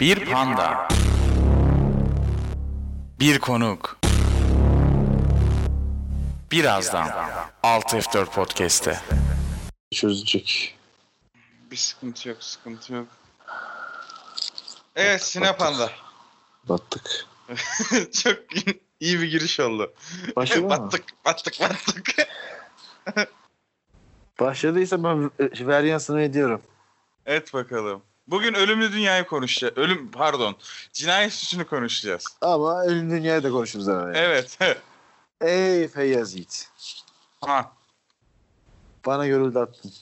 Bir 0.00 0.24
panda. 0.24 0.88
Bir 3.20 3.38
konuk. 3.38 3.98
Birazdan 6.52 7.08
6F4 7.62 8.24
Podcast'te. 8.26 9.00
çözecek. 9.90 10.78
Bir 11.70 11.76
sıkıntı 11.76 12.28
yok, 12.28 12.42
sıkıntı 12.42 12.94
yok. 12.94 13.06
Evet, 14.96 15.22
Sinepanda. 15.22 15.90
Battık. 16.68 17.26
Çok 18.22 18.38
iyi 19.00 19.20
bir 19.20 19.30
giriş 19.30 19.60
oldu. 19.60 19.92
Başladı 20.36 20.62
mı? 20.62 20.68
battık, 20.70 21.04
battık, 21.24 21.60
battık. 21.60 22.28
Başladıysa 24.40 25.04
ben 25.04 25.30
e, 25.38 25.66
varyansını 25.66 26.22
ediyorum. 26.22 26.62
evet 27.26 27.54
bakalım. 27.54 28.02
Bugün 28.28 28.54
ölümlü 28.54 28.92
dünyayı 28.92 29.24
konuşacağız. 29.24 29.76
Ölüm, 29.76 30.10
pardon. 30.10 30.56
Cinayet 30.92 31.32
suçunu 31.32 31.66
konuşacağız. 31.66 32.24
Ama 32.40 32.84
ölüm 32.84 33.10
dünyayı 33.10 33.42
da 33.42 33.50
konuşuruz 33.50 33.86
yani. 33.86 34.16
Evet. 34.18 34.58
Ey 35.40 35.88
Feyyaz 35.88 36.34
Yiğit. 36.34 36.70
ha. 37.40 37.72
Bana 39.06 39.26
görüldü 39.26 39.58
attın. 39.58 39.92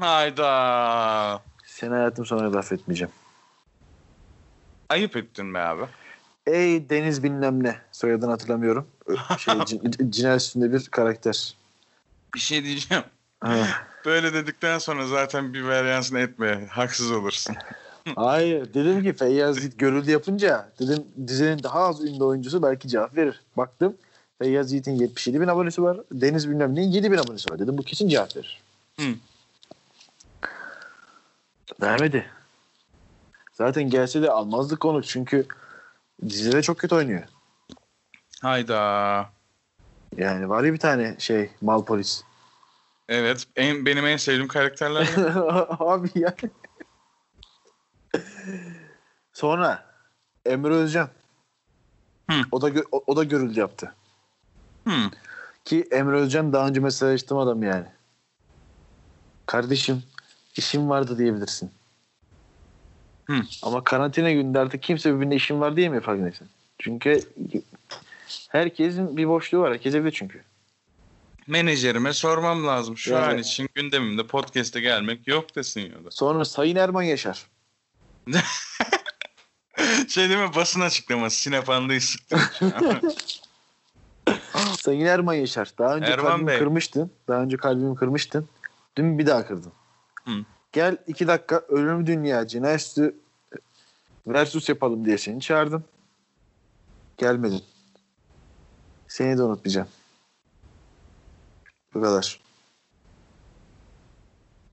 Hayda. 0.00 1.42
Seni 1.66 1.90
hayatım 1.90 2.26
sonra 2.26 2.52
laf 2.52 2.72
etmeyeceğim. 2.72 3.12
Ayıp 4.88 5.16
ettin 5.16 5.54
be 5.54 5.58
abi. 5.58 5.82
Ey 6.46 6.90
Deniz 6.90 7.22
bilmem 7.22 7.64
ne. 7.64 7.80
Soyadını 7.92 8.30
hatırlamıyorum. 8.30 8.88
Şey, 9.38 9.54
cin- 9.64 10.10
cinayet 10.10 10.40
üstünde 10.40 10.72
bir 10.72 10.88
karakter. 10.88 11.54
Bir 12.34 12.40
şey 12.40 12.64
diyeceğim. 12.64 13.04
Böyle 14.04 14.34
dedikten 14.34 14.78
sonra 14.78 15.06
zaten 15.06 15.54
bir 15.54 15.62
varyansını 15.62 16.20
etme. 16.20 16.66
Haksız 16.70 17.10
olursun. 17.10 17.56
Hayır. 18.16 18.74
Dedim 18.74 19.02
ki 19.02 19.12
Feyyaz 19.12 19.78
görüldü 19.78 20.10
yapınca 20.10 20.72
dedim 20.80 21.04
dizinin 21.26 21.62
daha 21.62 21.78
az 21.78 22.04
ünlü 22.04 22.24
oyuncusu 22.24 22.62
belki 22.62 22.88
cevap 22.88 23.16
verir. 23.16 23.40
Baktım 23.56 23.96
Feyyaz 24.38 24.72
Yiğit'in 24.72 24.94
77 24.94 25.40
bin 25.40 25.48
abonesi 25.48 25.82
var. 25.82 26.00
Deniz 26.12 26.48
bilmem 26.48 26.74
neyin 26.74 26.90
7 26.90 27.12
bin 27.12 27.18
abonesi 27.18 27.50
var. 27.50 27.58
Dedim 27.58 27.78
bu 27.78 27.82
kesin 27.82 28.08
cevap 28.08 28.36
verir. 28.36 28.62
Hı. 29.00 29.06
Vermedi. 31.82 32.26
Zaten 33.52 33.90
gelse 33.90 34.22
de 34.22 34.30
almazdı 34.30 34.76
konu 34.76 35.02
çünkü 35.02 35.46
dizide 36.28 36.62
çok 36.62 36.78
kötü 36.78 36.94
oynuyor. 36.94 37.22
Hayda. 38.42 39.30
Yani 40.16 40.48
var 40.48 40.64
ya 40.64 40.72
bir 40.72 40.78
tane 40.78 41.16
şey 41.18 41.50
mal 41.60 41.84
polis. 41.84 42.24
Evet. 43.08 43.46
En, 43.56 43.86
benim 43.86 44.06
en 44.06 44.16
sevdiğim 44.16 44.48
karakterler. 44.48 45.08
Abi 45.78 46.08
ya. 46.14 46.34
Sonra 49.32 49.94
Emre 50.46 50.74
Özcan. 50.74 51.08
Hı. 52.30 52.36
O 52.52 52.62
da 52.62 52.68
gö- 52.68 52.86
o, 52.92 53.04
o 53.06 53.16
da 53.16 53.24
görüldü 53.24 53.60
yaptı. 53.60 53.94
hmm. 54.84 55.10
Ki 55.64 55.88
Emre 55.90 56.16
Özcan 56.16 56.52
daha 56.52 56.68
önce 56.68 56.80
mesajlaştığım 56.80 57.38
adam 57.38 57.62
yani. 57.62 57.86
Kardeşim 59.46 60.02
işim 60.56 60.90
vardı 60.90 61.18
diyebilirsin. 61.18 61.70
Hı. 63.24 63.42
Ama 63.62 63.84
karantina 63.84 64.32
gününde 64.32 64.58
artık 64.58 64.82
kimse 64.82 65.14
birbirine 65.14 65.34
işim 65.34 65.60
var 65.60 65.76
diyemiyor 65.76 66.02
farkındaysan. 66.02 66.48
Çünkü 66.78 67.20
herkesin 68.48 69.16
bir 69.16 69.28
boşluğu 69.28 69.60
var. 69.60 69.72
Herkes 69.72 69.94
evde 69.94 70.10
çünkü. 70.10 70.42
Menajerime 71.46 72.12
sormam 72.12 72.66
lazım. 72.66 72.96
Şu 72.96 73.12
Yani- 73.12 73.24
an 73.26 73.38
için 73.38 73.68
gündemimde 73.74 74.26
podcast'e 74.26 74.80
gelmek 74.80 75.28
yok 75.28 75.56
desin 75.56 75.80
ya 75.80 76.04
da. 76.04 76.10
Sonra 76.10 76.44
Sayın 76.44 76.76
Erman 76.76 77.02
Yaşar. 77.02 77.46
Şey 80.08 80.28
değil 80.28 80.40
mi 80.40 80.50
basın 80.56 80.80
açıklaması. 80.80 81.36
Sinepandayı 81.40 82.00
sıktım. 82.00 82.40
Sayın 84.80 85.06
Erman 85.06 85.34
Yaşar. 85.34 85.72
Daha 85.78 85.96
önce 85.96 86.12
Erman 86.12 86.26
kalbimi 86.30 86.46
Bey. 86.46 86.58
kırmıştın. 86.58 87.10
Daha 87.28 87.40
önce 87.42 87.56
kalbimi 87.56 87.96
kırmıştın. 87.96 88.48
Dün 88.96 89.18
bir 89.18 89.26
daha 89.26 89.46
kırdın. 89.46 89.72
Hı. 90.24 90.30
Gel 90.72 90.96
iki 91.06 91.26
dakika 91.26 91.62
ölüm 91.68 92.06
dünya 92.06 92.46
cinayet 92.46 92.80
üstü 92.80 93.16
versus 94.26 94.68
yapalım 94.68 95.04
diye 95.04 95.18
seni 95.18 95.40
çağırdım. 95.40 95.84
Gelmedin. 97.18 97.62
Seni 99.08 99.38
de 99.38 99.42
unutmayacağım. 99.42 99.88
Bu 101.94 102.02
kadar. 102.02 102.40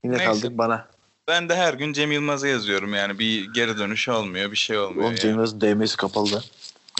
Yine 0.04 0.12
Neyse. 0.18 0.24
kaldık 0.24 0.58
bana. 0.58 0.88
ben 1.28 1.48
de 1.48 1.56
her 1.56 1.74
gün 1.74 1.92
Cem 1.92 2.12
Yılmaz'a 2.12 2.48
yazıyorum 2.48 2.94
yani. 2.94 3.18
Bir 3.18 3.52
geri 3.52 3.78
dönüş 3.78 4.08
olmuyor. 4.08 4.50
Bir 4.50 4.56
şey 4.56 4.78
olmuyor. 4.78 5.02
Oğlum 5.02 5.10
yani. 5.10 5.20
Cem 5.20 5.30
Yılmaz'ın 5.30 5.60
DM'si 5.60 5.96
kapalı 5.96 6.32
da. 6.32 6.42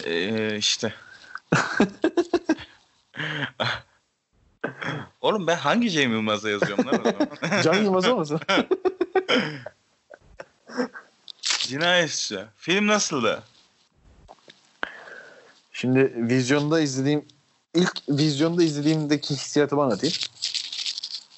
Ee, 0.05 0.57
işte. 0.59 0.95
Oğlum 5.21 5.47
ben 5.47 5.57
hangi 5.57 5.91
Cem 5.91 6.13
Yılmaz'a 6.13 6.51
yazıyorum 6.51 6.87
lan 6.87 7.01
o 7.01 7.03
zaman? 7.05 7.29
Can 7.63 7.75
Yılmaz 7.75 8.09
olmasın? 8.09 8.41
Cinayetçi. 11.43 12.45
Film 12.57 12.87
nasıldı? 12.87 13.43
Şimdi 15.73 16.13
vizyonda 16.17 16.81
izlediğim 16.81 17.25
ilk 17.75 18.03
vizyonda 18.09 18.63
izlediğimdeki 18.63 19.35
hissiyatı 19.35 19.77
bana 19.77 19.87
anlatayım. 19.87 20.15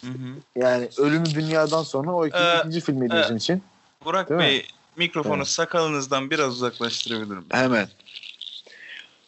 Hı 0.01 0.11
hı. 0.11 0.37
Yani 0.57 0.89
Ölümü 0.99 1.25
Dünya'dan 1.35 1.83
sonra 1.83 2.13
o 2.13 2.27
ikinci, 2.27 2.45
Ee, 2.45 2.59
ikinci 2.59 2.81
filmiydi 2.81 3.15
e, 3.15 3.23
bizim 3.23 3.37
için. 3.37 3.63
Burak 4.05 4.29
Değil 4.29 4.41
mi? 4.41 4.47
Bey 4.47 4.67
mikrofonu 4.97 5.37
Evet. 5.37 5.47
sakalınızdan 5.49 6.31
biraz 6.31 6.53
uzaklaştırabilir 6.53 7.27
miyim? 7.27 7.47
Hemen. 7.51 7.89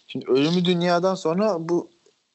Şimdi 0.06 0.30
Ölümü 0.30 0.64
Dünya'dan 0.64 1.14
sonra 1.14 1.68
bu 1.68 1.90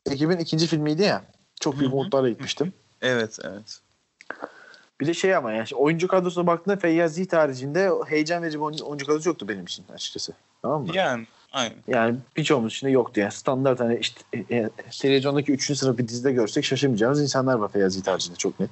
ekibin 0.06 0.38
ikinci 0.38 0.68
filmiydi 0.68 1.04
ya. 1.04 1.26
Çok 1.60 1.80
büyük 1.80 1.94
umutlarla 1.94 2.30
gitmiştim. 2.30 2.74
Evet 3.02 3.40
evet. 3.44 3.80
Bir 5.02 5.08
de 5.08 5.14
şey 5.14 5.36
ama 5.36 5.52
yani 5.52 5.68
oyuncu 5.76 6.08
kadrosuna 6.08 6.48
baktığında 6.48 6.78
Feyyaz 6.78 7.18
Yiğit 7.18 7.34
haricinde 7.34 7.92
heyecan 8.08 8.44
verici 8.44 8.58
bir 8.58 8.64
oyuncu 8.64 9.06
kadrosu 9.06 9.30
yoktu 9.30 9.48
benim 9.48 9.64
için 9.64 9.86
açıkçası. 9.94 10.34
Tamam 10.62 10.82
mı? 10.82 10.92
Yani 10.94 11.28
aynen. 11.52 11.76
Yani 11.88 12.18
birçoğumuz 12.38 12.74
için 12.74 12.88
de 12.88 12.92
yoktu 12.92 13.20
yani. 13.20 13.32
Standart 13.32 13.80
hani 13.80 13.98
işte 13.98 14.22
e, 14.34 14.56
e, 14.58 14.70
televizyondaki 15.02 15.52
3. 15.52 15.78
sınıf 15.78 15.98
bir 15.98 16.08
dizide 16.08 16.32
görsek 16.32 16.66
şaşırmayacağımız 16.66 17.22
insanlar 17.22 17.54
var 17.54 17.72
Feyyaz 17.72 18.08
haricinde 18.08 18.36
çok 18.36 18.60
net. 18.60 18.70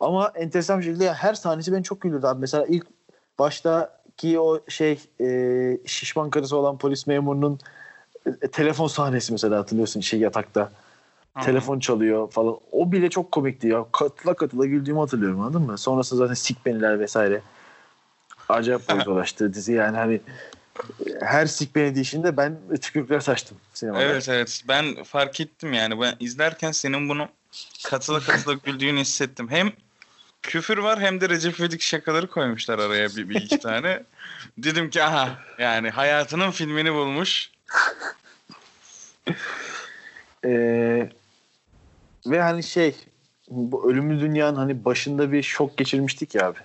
Ama 0.00 0.32
enteresan 0.34 0.78
bir 0.78 0.84
şekilde 0.84 1.04
ya 1.04 1.14
her 1.14 1.34
sahnesi 1.34 1.72
beni 1.72 1.84
çok 1.84 2.00
güldürdü 2.00 2.26
abi. 2.26 2.40
Mesela 2.40 2.66
ilk 2.66 2.86
baştaki 3.38 4.40
o 4.40 4.60
şey 4.68 5.00
e, 5.20 5.78
şişman 5.86 6.30
karısı 6.30 6.56
olan 6.56 6.78
polis 6.78 7.06
memurunun 7.06 7.58
e, 8.42 8.48
telefon 8.48 8.86
sahnesi 8.86 9.32
mesela 9.32 9.58
hatırlıyorsun 9.58 10.00
şey 10.00 10.20
yatakta. 10.20 10.70
Telefon 11.42 11.78
çalıyor 11.78 12.30
falan. 12.30 12.56
O 12.72 12.92
bile 12.92 13.10
çok 13.10 13.32
komikti 13.32 13.68
ya. 13.68 13.86
Katıla 13.92 14.34
katıla 14.34 14.66
güldüğümü 14.66 14.98
hatırlıyorum 14.98 15.40
anladın 15.40 15.62
mı? 15.62 15.78
Sonrasında 15.78 16.18
zaten 16.18 16.34
sik 16.34 16.66
beniler 16.66 17.00
vesaire. 17.00 17.40
Acayip 18.48 18.88
boyutlaştı 18.90 19.54
dizi 19.54 19.72
yani 19.72 19.96
hani 19.96 20.20
her 21.20 21.46
sik 21.46 21.74
beni 21.74 21.94
dişinde 21.94 22.36
ben 22.36 22.58
tükürükler 22.80 23.20
saçtım 23.20 23.58
sinemada. 23.74 24.02
Evet 24.02 24.28
evet 24.28 24.62
ben 24.68 25.04
fark 25.04 25.40
ettim 25.40 25.72
yani 25.72 26.00
ben 26.00 26.16
izlerken 26.20 26.72
senin 26.72 27.08
bunu 27.08 27.28
katıla 27.84 28.20
katıla 28.20 28.54
güldüğünü 28.64 29.00
hissettim. 29.00 29.50
Hem 29.50 29.72
küfür 30.42 30.78
var 30.78 31.00
hem 31.00 31.20
de 31.20 31.28
Recep 31.28 31.60
İvedik 31.60 31.80
şakaları 31.80 32.26
koymuşlar 32.26 32.78
araya 32.78 33.08
bir, 33.08 33.28
bir 33.28 33.34
iki 33.34 33.58
tane. 33.58 34.02
Dedim 34.58 34.90
ki 34.90 35.02
aha 35.02 35.38
yani 35.58 35.90
hayatının 35.90 36.50
filmini 36.50 36.94
bulmuş. 36.94 37.50
Ee, 40.44 41.10
ve 42.26 42.42
hani 42.42 42.62
şey 42.62 42.94
bu 43.48 43.90
ölümlü 43.90 44.20
dünyanın 44.20 44.56
hani 44.56 44.84
başında 44.84 45.32
bir 45.32 45.42
şok 45.42 45.76
geçirmiştik 45.76 46.34
ya 46.34 46.46
abi. 46.46 46.58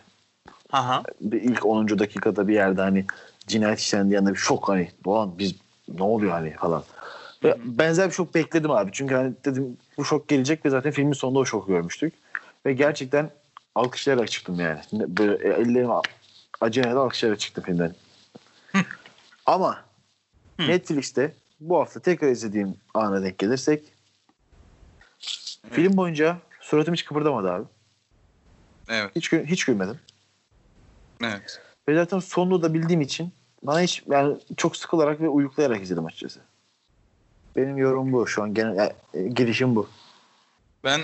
Aha. 0.71 1.03
Bir 1.21 1.41
ilk 1.41 1.65
10. 1.65 1.99
dakikada 1.99 2.47
bir 2.47 2.53
yerde 2.53 2.81
hani 2.81 3.05
cinayet 3.47 3.79
işlendi 3.79 4.13
yanında 4.13 4.31
bir 4.31 4.39
şok 4.39 4.69
hani 4.69 4.91
Doğan 5.05 5.39
biz 5.39 5.55
ne 5.87 6.03
oluyor 6.03 6.31
hani 6.31 6.53
falan. 6.53 6.83
Ve 7.43 7.57
benzer 7.63 8.07
bir 8.07 8.13
şok 8.13 8.35
bekledim 8.35 8.71
abi. 8.71 8.91
Çünkü 8.93 9.15
hani 9.15 9.33
dedim 9.45 9.77
bu 9.97 10.05
şok 10.05 10.27
gelecek 10.27 10.65
ve 10.65 10.69
zaten 10.69 10.91
filmin 10.91 11.13
sonunda 11.13 11.39
o 11.39 11.45
şoku 11.45 11.67
görmüştük. 11.67 12.13
Ve 12.65 12.73
gerçekten 12.73 13.29
alkışlayarak 13.75 14.31
çıktım 14.31 14.59
yani. 14.59 14.79
Böyle 14.91 15.47
ellerimi 15.47 15.93
acıyana 16.61 16.95
da 16.95 16.99
alkışlayarak 16.99 17.39
çıktım 17.39 17.63
filmden. 17.63 17.95
Ama. 19.45 19.85
Netflix'te 20.59 21.33
bu 21.59 21.79
hafta 21.79 21.99
tekrar 21.99 22.27
izlediğim 22.27 22.75
ana 22.93 23.23
denk 23.23 23.37
gelirsek 23.37 23.83
film 25.71 25.97
boyunca 25.97 26.37
suratım 26.61 26.93
hiç 26.93 27.05
kıpırdamadı 27.05 27.51
abi. 27.51 27.65
Evet 28.89 29.11
Hiç 29.15 29.31
hiç 29.31 29.65
gülmedim. 29.65 29.99
evet. 31.23 31.61
Ve 31.91 31.95
zaten 31.95 32.19
sonunu 32.19 32.61
da 32.61 32.73
bildiğim 32.73 33.01
için 33.01 33.33
bana 33.63 33.81
hiç 33.81 34.03
yani 34.09 34.37
çok 34.57 34.77
sıkılarak 34.77 35.21
ve 35.21 35.29
uyuklayarak 35.29 35.81
izledim 35.81 36.05
açıkçası. 36.05 36.39
Benim 37.55 37.77
yorum 37.77 38.13
bu 38.13 38.27
şu 38.27 38.43
an 38.43 38.53
genel 38.53 38.93
e, 39.13 39.27
girişim 39.27 39.75
bu. 39.75 39.89
Ben 40.83 41.01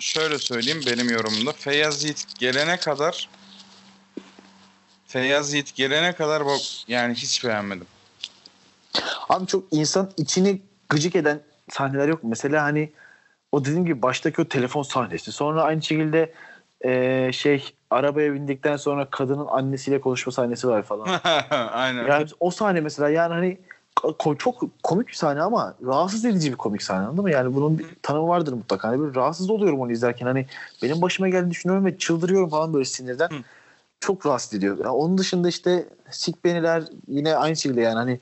şöyle 0.00 0.38
söyleyeyim 0.38 0.80
benim 0.86 1.10
yorumumda. 1.10 1.52
Feyyaz 1.52 2.04
Yiğit 2.04 2.26
gelene 2.38 2.76
kadar 2.76 3.28
Feyyaz 5.06 5.52
Yiğit 5.52 5.74
gelene 5.74 6.12
kadar 6.12 6.46
bak 6.46 6.60
yani 6.88 7.14
hiç 7.14 7.44
beğenmedim. 7.44 7.86
Abi 9.28 9.46
çok 9.46 9.64
insan 9.70 10.10
içini 10.16 10.62
gıcık 10.88 11.16
eden 11.16 11.42
sahneler 11.70 12.08
yok 12.08 12.22
mu? 12.24 12.30
Mesela 12.30 12.62
hani 12.62 12.92
o 13.52 13.64
dediğim 13.64 13.86
gibi 13.86 14.02
baştaki 14.02 14.42
o 14.42 14.44
telefon 14.48 14.82
sahnesi. 14.82 15.32
Sonra 15.32 15.62
aynı 15.62 15.82
şekilde 15.82 16.32
eee, 16.84 17.30
şey 17.32 17.74
arabaya 17.92 18.34
bindikten 18.34 18.76
sonra 18.76 19.04
kadının 19.10 19.46
annesiyle 19.46 20.00
konuşma 20.00 20.32
sahnesi 20.32 20.68
var 20.68 20.82
falan. 20.82 21.08
Aynen. 21.72 22.06
Yani 22.06 22.26
o 22.40 22.50
sahne 22.50 22.80
mesela 22.80 23.08
yani 23.08 23.34
hani 23.34 23.58
ko- 23.96 24.38
çok 24.38 24.64
komik 24.82 25.08
bir 25.08 25.12
sahne 25.12 25.42
ama 25.42 25.74
rahatsız 25.86 26.24
edici 26.24 26.50
bir 26.50 26.56
komik 26.56 26.82
sahne 26.82 27.06
anladın 27.06 27.22
mı? 27.22 27.30
Yani 27.30 27.54
bunun 27.54 27.78
bir 27.78 27.86
tanımı 28.02 28.28
vardır 28.28 28.52
mutlaka. 28.52 28.88
Hani 28.88 29.00
böyle 29.00 29.14
rahatsız 29.14 29.50
oluyorum 29.50 29.80
onu 29.80 29.92
izlerken. 29.92 30.26
Hani 30.26 30.46
benim 30.82 31.02
başıma 31.02 31.28
geldiğini 31.28 31.50
düşünüyorum 31.50 31.84
ve 31.86 31.98
çıldırıyorum 31.98 32.48
falan 32.48 32.74
böyle 32.74 32.84
sinirden. 32.84 33.28
Hı. 33.28 33.34
Çok 34.00 34.26
rahatsız 34.26 34.54
ediyor. 34.54 34.78
Yani 34.78 34.88
onun 34.88 35.18
dışında 35.18 35.48
işte 35.48 35.88
Sik 36.10 36.44
Beniler 36.44 36.84
yine 37.08 37.36
aynı 37.36 37.56
şekilde 37.56 37.80
yani 37.80 37.94
hani 37.94 38.20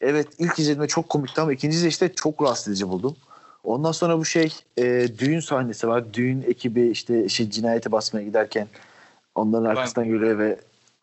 evet 0.00 0.28
ilk 0.38 0.58
izlediğimde 0.58 0.88
çok 0.88 1.08
komikti 1.08 1.40
ama 1.40 1.52
ikinci 1.52 1.82
de 1.82 1.88
işte 1.88 2.12
çok 2.14 2.42
rahatsız 2.42 2.68
edici 2.68 2.88
buldum. 2.88 3.16
Ondan 3.64 3.92
sonra 3.92 4.18
bu 4.18 4.24
şey 4.24 4.52
e, 4.76 5.08
düğün 5.18 5.40
sahnesi 5.40 5.88
var. 5.88 6.14
Düğün 6.14 6.44
ekibi 6.48 6.88
işte 6.88 7.28
şey 7.28 7.50
cinayete 7.50 7.92
basmaya 7.92 8.24
giderken 8.24 8.68
onların 9.36 9.64
Ben- 9.64 9.70
arkasından 9.70 10.08
geliyor 10.08 10.38
ve 10.38 10.60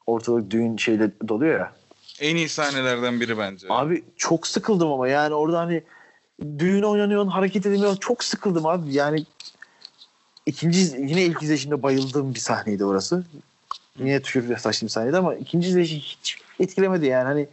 ortalık 0.08 0.52
düğün 0.52 0.78
şeyle 0.78 1.12
doluyor 1.28 1.60
ya. 1.60 1.74
En 2.22 2.36
iyi 2.36 2.50
sahnelerden 2.50 3.20
biri 3.20 3.38
bence. 3.38 3.68
Abi 3.70 4.04
çok 4.18 4.48
sıkıldım 4.48 4.92
ama 4.92 5.08
yani 5.08 5.34
orada 5.34 5.60
hani 5.60 5.84
düğün 6.60 6.84
oynanıyor, 6.84 7.28
hareket 7.28 7.66
edemiyor. 7.66 7.98
Çok 8.00 8.24
sıkıldım 8.24 8.66
abi. 8.66 8.94
Yani 8.94 9.26
ikinci 10.46 10.80
yine 10.80 11.24
ilk 11.24 11.44
izleyişimde 11.44 11.84
bayıldığım 11.84 12.34
bir 12.34 12.40
sahneydi 12.40 12.86
orası. 12.86 13.24
Yine 14.00 14.22
tükürükle 14.22 14.58
saçlı 14.58 14.88
bir 14.88 14.92
sahneydi 14.92 15.18
ama 15.18 15.36
ikinci 15.36 15.70
izleyişi 15.70 16.00
hiç 16.00 16.38
etkilemedi 16.60 17.06
yani 17.06 17.24
hani 17.24 17.48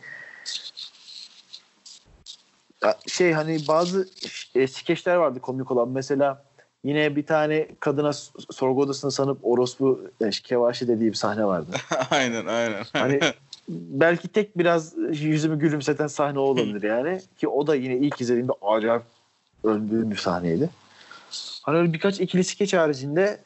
şey 3.07 3.33
hani 3.33 3.59
bazı 3.69 4.09
e, 4.55 4.67
skeçler 4.67 5.17
vardı 5.17 5.41
komik 5.41 5.71
olan. 5.71 5.89
Mesela 5.89 6.45
yine 6.85 7.17
bir 7.17 7.27
tane 7.27 7.69
kadına 7.81 8.13
sorgu 8.51 8.83
odasını 8.83 9.11
sanıp 9.11 9.39
orospu 9.43 10.01
e, 10.21 10.31
kevaşi 10.31 10.89
dediği 10.89 11.11
bir 11.11 11.17
sahne 11.17 11.45
vardı. 11.45 11.77
aynen 12.11 12.47
aynen. 12.47 12.85
Hani 12.93 13.21
belki 13.69 14.29
tek 14.29 14.59
biraz 14.59 14.95
yüzümü 15.13 15.59
gülümseten 15.59 16.07
sahne 16.07 16.39
o 16.39 16.43
olabilir 16.43 16.83
yani. 16.83 17.21
Ki 17.39 17.49
o 17.49 17.67
da 17.67 17.75
yine 17.75 17.97
ilk 17.97 18.21
izlediğimde 18.21 18.53
acayip 18.63 19.03
öldüğüm 19.65 20.11
bir 20.11 20.17
sahneydi. 20.17 20.71
Hani 21.63 21.79
öyle 21.79 21.93
birkaç 21.93 22.21
ikili 22.21 22.45
skeç 22.45 22.75
haricinde 22.75 23.41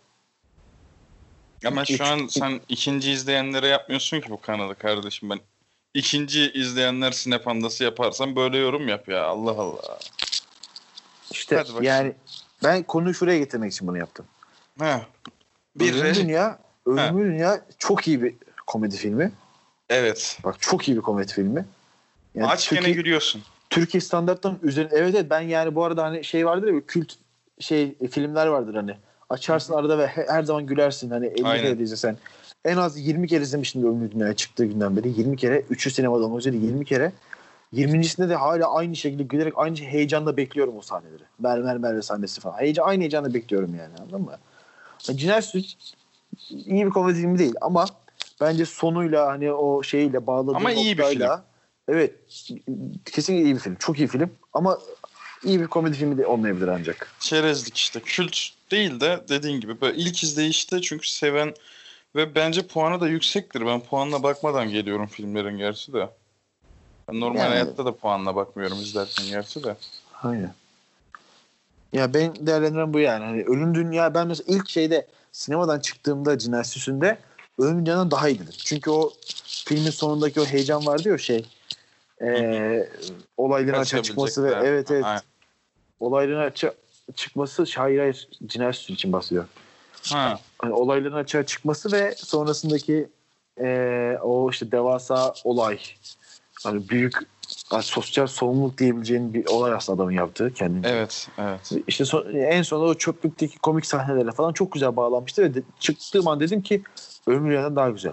Ama 1.67 1.85
şu 1.85 2.05
an 2.05 2.27
sen 2.27 2.61
ikinci 2.69 3.11
izleyenlere 3.11 3.67
yapmıyorsun 3.67 4.21
ki 4.21 4.31
bu 4.31 4.41
kanalı 4.41 4.75
kardeşim. 4.75 5.31
Ben 5.31 5.41
ikinci 5.95 6.53
izleyenler 6.53 7.13
sinepandası 7.13 7.85
yaparsam 7.85 8.37
böyle 8.37 8.59
yorum 8.59 8.89
yap 8.89 9.09
ya. 9.09 9.25
Allah 9.25 9.51
Allah. 9.51 9.99
işte 11.31 11.65
yani 11.81 12.15
ben 12.65 12.83
konuyu 12.83 13.15
şuraya 13.15 13.39
getirmek 13.39 13.73
için 13.73 13.89
bunu 13.89 13.99
yaptım. 13.99 14.27
Ha. 14.79 15.01
Bir 15.77 15.95
Ölümlü 15.95 16.15
Dünya, 16.15 16.59
Ölümlü 16.87 17.25
Dünya 17.33 17.61
çok 17.79 18.09
iyi 18.09 18.23
bir 18.23 18.35
komedi 18.67 18.97
filmi. 18.97 19.33
evet. 19.89 20.39
Bak 20.45 20.61
çok 20.61 20.89
iyi 20.89 20.97
bir 20.97 21.03
komedi 21.03 21.33
filmi. 21.33 21.65
Yani 22.35 22.47
Aç 22.47 22.71
gene 22.71 22.81
Türkiye, 22.81 22.95
gülüyorsun. 22.97 23.43
Türkiye 23.71 24.01
standartlarının 24.01 24.61
üzerine 24.63 24.91
evet 24.95 25.15
evet 25.15 25.31
ben 25.31 25.41
yani 25.41 25.75
bu 25.75 25.85
arada 25.85 26.03
hani 26.05 26.25
şey 26.25 26.47
vardır 26.47 26.73
ya 26.75 26.81
kült 26.87 27.13
şey 27.61 27.97
e, 28.01 28.09
filmler 28.09 28.47
vardır 28.47 28.75
hani. 28.75 28.97
Açarsın 29.31 29.75
arada 29.75 29.99
ve 29.99 30.07
he- 30.07 30.27
her 30.29 30.43
zaman 30.43 30.67
gülersin 30.67 31.11
hani 31.11 31.27
50 31.27 31.47
Aynen. 31.47 31.63
kere 31.65 31.79
de 31.79 31.83
izlesen. 31.83 32.17
En 32.65 32.77
az 32.77 32.99
20 32.99 33.29
kere 33.29 33.43
izlemişimdir 33.43 33.89
Ölümlü 33.89 34.13
Dünya'ya 34.13 34.37
çıktığı 34.37 34.65
günden 34.65 34.97
beri. 34.97 35.09
20 35.09 35.37
kere. 35.37 35.61
3'ü 35.61 35.91
sinemada 35.91 36.25
olmak 36.25 36.39
üzere 36.41 36.57
20 36.57 36.85
kere. 36.85 37.13
20.sinde 37.75 38.29
de 38.29 38.35
hala 38.35 38.75
aynı 38.75 38.97
şekilde 38.97 39.23
gülerek 39.23 39.53
aynı 39.57 39.77
heyecanla 39.77 40.37
bekliyorum 40.37 40.77
o 40.77 40.81
sahneleri. 40.83 41.23
Mermer 41.39 41.79
Merve 41.79 42.03
sahnesi 42.03 42.41
falan. 42.41 42.59
Heyecan, 42.59 42.89
aynı 42.89 43.01
heyecanla 43.01 43.35
bekliyorum 43.35 43.75
yani 43.75 43.93
anladın 44.01 44.21
mı? 44.21 44.37
Yani 45.09 45.19
Cinayet 45.19 45.45
Suç 45.45 45.75
iyi 46.51 46.87
bir 46.87 46.91
komedi 46.91 47.19
filmi 47.19 47.39
değil 47.39 47.55
ama 47.61 47.87
bence 48.41 48.67
sonuyla 48.67 49.27
hani 49.27 49.53
o 49.53 49.83
şeyle 49.83 50.27
bağladığı 50.27 50.57
Ama 50.57 50.73
iyi 50.73 50.99
bir 50.99 51.03
noktayla- 51.03 51.43
Evet. 51.89 52.15
Kesinlikle 53.05 53.45
iyi 53.45 53.55
bir 53.55 53.61
film. 53.61 53.75
Çok 53.79 53.99
iyi 53.99 54.09
film. 54.09 54.31
Ama 54.53 54.79
iyi 55.45 55.61
bir 55.61 55.67
komedi 55.67 55.97
filmi 55.97 56.19
de 56.19 56.27
olmayabilir 56.27 56.69
ancak. 56.69 57.13
Çerezlik 57.21 57.77
işte. 57.77 58.01
Kült 58.01 58.37
değil 58.71 59.01
de 59.01 59.25
dediğin 59.29 59.61
gibi 59.61 59.81
böyle 59.81 59.97
ilk 59.97 60.23
izleyişte 60.23 60.81
çünkü 60.81 61.09
seven 61.09 61.55
ve 62.17 62.35
bence 62.35 62.67
puanı 62.67 63.01
da 63.01 63.09
yüksektir. 63.09 63.67
Ben 63.67 63.81
puanla 63.81 64.23
bakmadan 64.23 64.71
geliyorum 64.71 65.07
filmlerin 65.07 65.59
gerçi 65.59 65.93
de. 65.93 66.09
Ben 67.09 67.21
normal 67.21 67.39
Yani- 67.41 67.49
hayatta 67.49 67.85
da 67.85 67.97
puanla 67.97 68.37
bakmıyorum 68.37 68.79
izlerken 68.81 69.27
gerçi 69.27 69.65
de. 69.65 69.77
Aynen. 70.23 70.55
Ya 71.93 72.15
ben 72.15 72.47
değerlendiren 72.47 72.95
bu 72.95 72.99
yani. 73.01 73.25
Hani 73.25 73.43
Ölüm 73.43 73.75
Dünya 73.75 74.15
ben 74.15 74.27
mesela 74.27 74.57
ilk 74.57 74.69
şeyde 74.69 75.07
sinemadan 75.33 75.81
çıktığımda 75.81 76.39
Cinayet 76.39 76.67
Süsü'nde 76.67 77.19
Ölüm 77.59 77.87
Dünya'dan 77.87 78.11
daha 78.11 78.29
iyidir. 78.29 78.63
Çünkü 78.65 78.91
o 78.91 79.13
filmin 79.65 79.91
sonundaki 79.91 80.41
o 80.41 80.45
heyecan 80.45 80.87
vardı 80.87 81.09
ya 81.09 81.19
şey. 81.19 81.47
Ee, 82.23 82.89
olayların 83.37 83.79
açığa 83.81 84.03
çıkması 84.03 84.45
ve 84.45 84.51
evet 84.69 84.91
evet 84.91 85.05
Aynen. 85.05 85.23
olayların 86.01 86.41
açığa 86.47 86.73
çıkması 87.15 87.65
hayır 87.77 87.99
hayır 87.99 88.29
Cinayet 88.47 88.75
Süsü 88.77 88.93
için 88.93 89.13
bahsediyor. 89.13 89.45
Ha. 90.13 90.39
hani 90.59 90.73
olayların 90.75 91.17
açığa 91.17 91.47
çıkması 91.47 91.93
ve 91.93 92.15
sonrasındaki 92.17 93.09
eee, 93.61 94.19
o 94.23 94.51
işte 94.51 94.73
devasa 94.73 95.35
olay 95.45 95.79
hani 96.65 96.89
büyük 96.89 97.19
hani 97.71 97.83
sosyal 97.83 98.27
sorumluluk 98.27 98.79
diyebileceğin 98.79 99.35
bir 99.35 99.47
olay 99.47 99.73
aslında 99.73 99.97
adamın 99.97 100.13
yaptığı 100.13 100.53
kendince. 100.55 100.89
Evet, 100.89 101.29
evet. 101.39 101.73
İşte 101.87 102.05
son- 102.05 102.35
en 102.35 102.63
sonunda 102.63 102.89
o 102.89 102.95
çöplükteki 102.95 103.59
komik 103.59 103.87
sahnelerle 103.87 104.33
falan 104.33 104.53
çok 104.53 104.73
güzel 104.73 104.97
bağlanmıştı 104.97 105.43
ve 105.43 105.55
de, 105.55 105.63
çıktığım 105.81 106.29
an 106.29 106.41
dedim 106.41 106.63
ki 106.63 106.83
Ölüm 107.27 107.49
Rüya'dan 107.49 107.77
daha 107.77 107.91
güzel. 107.91 108.13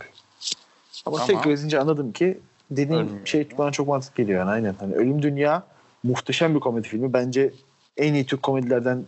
Ama 1.06 1.18
Ama- 1.18 1.26
tekrar 1.26 1.52
izleyince 1.52 1.80
anladım 1.80 2.12
ki 2.12 2.40
dediğim 2.72 3.08
Ölüm 3.08 3.28
şey 3.28 3.48
bana 3.58 3.72
çok 3.72 3.88
mantıklı 3.88 4.24
geliyor 4.24 4.40
yani 4.40 4.50
aynen. 4.50 4.76
Hani 4.80 4.96
Ölüm 4.96 5.22
Dünya 5.22 5.64
muhteşem 6.04 6.56
bir 6.56 6.60
komedi 6.60 6.88
filmi. 6.88 7.14
Bence 7.14 7.54
en 7.98 8.14
iyi 8.14 8.26
Türk 8.26 8.44
komedilerden 8.44 9.06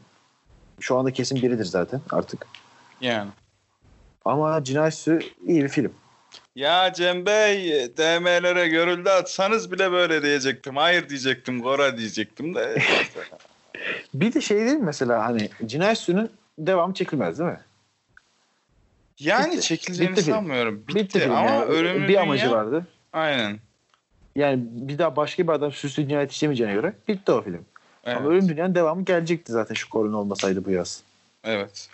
şu 0.80 0.98
anda 0.98 1.12
kesin 1.12 1.42
biridir 1.42 1.66
zaten 1.66 2.02
artık. 2.12 2.48
Yani. 3.02 3.30
Ama 4.26 4.64
Cinayet 4.64 4.94
Süsü 4.94 5.20
iyi 5.48 5.64
bir 5.64 5.70
film. 5.70 5.94
Ya 6.56 6.94
Cem 6.94 7.26
Bey, 7.26 7.70
DM'lere 7.98 8.68
görüldü 8.68 9.10
atsanız 9.10 9.72
bile 9.72 9.92
böyle 9.92 10.22
diyecektim. 10.24 10.76
Hayır 10.78 11.10
diyecektim, 11.10 11.62
Gora 11.62 11.98
diyecektim 11.98 12.56
de. 12.56 12.82
Bir 14.14 14.34
de 14.34 14.42
şey 14.42 14.58
değil 14.58 14.72
mi 14.78 14.86
mesela 14.86 15.26
hani 15.26 15.50
Cinayet 15.66 15.98
Süsü'nün 15.98 16.30
devamı 16.60 16.94
çekilmez 16.94 17.40
değil 17.40 17.50
mi? 17.50 17.60
Yani 19.20 19.52
Bitti. 19.54 19.62
çekileceğini 19.62 20.12
Bitti 20.12 20.24
sanmıyorum. 20.24 20.84
Bitti, 20.88 20.96
Bitti 20.96 21.26
ama 21.32 21.50
yani. 21.50 21.64
ölümlü 21.66 22.08
bir 22.08 22.16
amacı 22.22 22.44
Dünya- 22.46 22.52
vardı. 22.52 22.88
Aynen. 23.14 23.60
Yani 24.36 24.60
bir 24.72 24.98
daha 24.98 25.16
başka 25.16 25.44
bir 25.44 25.52
adam 25.52 25.72
süslü 25.72 26.08
cinayet 26.08 26.32
işlemeyeceğine 26.32 26.74
göre 26.74 26.94
bitti 27.08 27.32
o 27.32 27.42
film. 27.42 27.66
Evet. 28.04 28.18
Ama 28.18 28.30
Ölüm 28.30 28.50
Dünya'nın 28.50 28.76
devamı 28.76 29.06
gelecekti 29.06 29.52
zaten 29.52 29.76
şu 29.76 29.90
korona 29.90 30.18
olmasaydı 30.18 30.66
bu 30.66 30.72
yaz. 30.72 31.04
evet. 31.44 31.90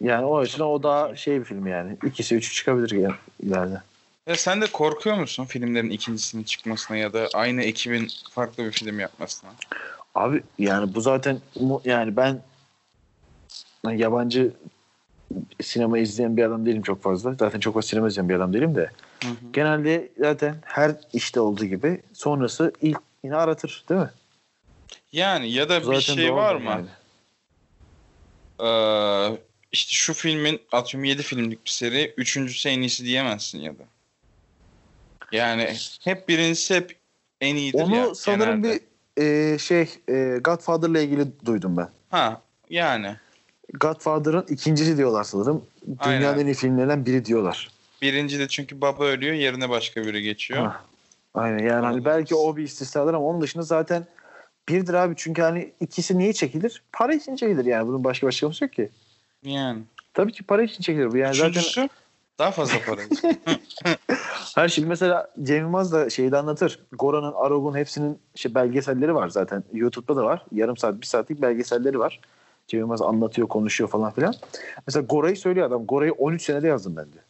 Yani 0.00 0.24
o 0.24 0.38
açıdan 0.38 0.66
o 0.66 0.82
daha 0.82 1.16
şey 1.16 1.40
bir 1.40 1.44
film 1.44 1.66
yani. 1.66 1.96
İkisi 2.06 2.34
üçü 2.34 2.52
çıkabilir 2.54 2.90
yani 2.90 3.14
ileride. 3.42 3.82
Ya 4.26 4.36
sen 4.36 4.60
de 4.60 4.66
korkuyor 4.66 5.16
musun 5.16 5.44
filmlerin 5.44 5.90
ikincisinin 5.90 6.42
çıkmasına 6.42 6.96
ya 6.96 7.12
da 7.12 7.28
aynı 7.34 7.62
ekibin 7.62 8.08
farklı 8.30 8.64
bir 8.64 8.72
film 8.72 9.00
yapmasına? 9.00 9.50
Abi 10.14 10.42
yani 10.58 10.94
bu 10.94 11.00
zaten 11.00 11.38
yani 11.84 12.16
ben 12.16 12.42
yabancı 13.84 14.52
sinema 15.62 15.98
izleyen 15.98 16.36
bir 16.36 16.44
adam 16.44 16.66
değilim 16.66 16.82
çok 16.82 17.02
fazla. 17.02 17.34
Zaten 17.34 17.60
çok 17.60 17.74
fazla 17.74 17.88
sinema 17.88 18.08
izleyen 18.08 18.28
bir 18.28 18.34
adam 18.34 18.52
değilim 18.52 18.74
de. 18.74 18.90
Hı 19.22 19.28
hı. 19.28 19.34
Genelde 19.52 20.08
zaten 20.18 20.56
her 20.64 20.94
işte 21.12 21.40
olduğu 21.40 21.64
gibi 21.64 22.02
sonrası 22.12 22.72
ilk 22.82 22.98
yine 23.24 23.36
aratır 23.36 23.84
değil 23.88 24.00
mi? 24.00 24.10
Yani 25.12 25.50
ya 25.50 25.68
da 25.68 25.80
Zaten 25.80 25.96
bir 25.96 26.00
şey 26.00 26.34
var 26.34 26.54
mı? 26.54 26.64
yani. 26.64 26.86
Ee, 28.60 29.49
işte 29.72 29.92
şu 29.92 30.14
filmin 30.14 30.60
atıyorum 30.72 31.04
7 31.04 31.22
filmlik 31.22 31.64
bir 31.64 31.70
seri. 31.70 32.14
Üçüncüsü 32.16 32.68
en 32.68 32.80
iyisi 32.80 33.04
diyemezsin 33.04 33.58
ya 33.58 33.72
da. 33.72 33.82
Yani 35.32 35.76
hep 36.04 36.28
birincisi 36.28 36.74
hep 36.74 36.96
en 37.40 37.56
iyidir 37.56 37.78
Onu 37.78 37.96
ya 37.96 38.14
sanırım 38.14 38.62
genelde. 38.62 38.80
bir 39.16 39.52
e, 39.54 39.58
şey 39.58 39.88
e, 40.08 40.38
Godfather'la 40.44 41.00
ilgili 41.00 41.26
duydum 41.46 41.76
ben. 41.76 41.88
Ha 42.10 42.42
yani. 42.70 43.16
Godfather'ın 43.80 44.46
ikincisi 44.48 44.96
diyorlar 44.96 45.24
sanırım. 45.24 45.64
Dünyanın 46.04 46.24
Aynen. 46.26 46.38
en 46.38 46.46
iyi 46.46 46.54
filmlerinden 46.54 47.06
biri 47.06 47.24
diyorlar. 47.24 47.70
Birinci 48.02 48.38
de 48.38 48.48
çünkü 48.48 48.80
baba 48.80 49.04
ölüyor 49.04 49.34
yerine 49.34 49.68
başka 49.68 50.04
biri 50.04 50.22
geçiyor. 50.22 50.62
Ha. 50.62 50.84
Aynen 51.34 51.58
yani 51.58 51.86
hani 51.86 52.04
belki 52.04 52.34
o 52.34 52.56
bir 52.56 52.62
istisnadır 52.62 53.14
ama 53.14 53.26
onun 53.26 53.40
dışında 53.40 53.62
zaten 53.62 54.06
birdir 54.68 54.94
abi 54.94 55.14
çünkü 55.16 55.42
hani 55.42 55.72
ikisi 55.80 56.18
niye 56.18 56.32
çekilir? 56.32 56.82
Para 56.92 57.14
için 57.14 57.36
çekilir 57.36 57.64
yani 57.64 57.88
bunun 57.88 58.04
başka 58.04 58.26
bir 58.26 58.28
açıklaması 58.28 58.64
yok 58.64 58.72
ki. 58.72 58.88
Yani. 59.42 59.82
Tabii 60.14 60.32
ki 60.32 60.42
para 60.42 60.62
için 60.62 60.82
çekilir 60.82 61.12
bu 61.12 61.16
yani 61.16 61.34
zaten 61.34 61.50
Üçüncüsü 61.50 61.88
Daha 62.38 62.50
fazla 62.50 62.78
para. 62.86 63.00
Her 64.54 64.68
şey 64.68 64.84
mesela 64.84 65.30
Cem 65.42 65.58
Yılmaz 65.58 65.92
da 65.92 66.10
şeyde 66.10 66.36
anlatır. 66.36 66.80
Gora'nın, 66.92 67.32
Arog'un 67.32 67.76
hepsinin 67.76 68.18
şey 68.34 68.54
belgeselleri 68.54 69.14
var 69.14 69.28
zaten. 69.28 69.64
YouTube'da 69.72 70.16
da 70.16 70.24
var. 70.24 70.46
Yarım 70.52 70.76
saat, 70.76 71.00
bir 71.00 71.06
saatlik 71.06 71.42
belgeselleri 71.42 71.98
var. 71.98 72.20
Cem 72.66 72.80
Yılmaz 72.80 73.02
anlatıyor, 73.02 73.48
konuşuyor 73.48 73.90
falan 73.90 74.12
filan. 74.12 74.34
Mesela 74.86 75.06
Gora'yı 75.06 75.36
söylüyor 75.36 75.66
adam. 75.66 75.86
Gora'yı 75.86 76.12
13 76.12 76.42
senede 76.42 76.68
yazdım 76.68 76.96
ben 76.96 77.06
diyor. 77.12 77.24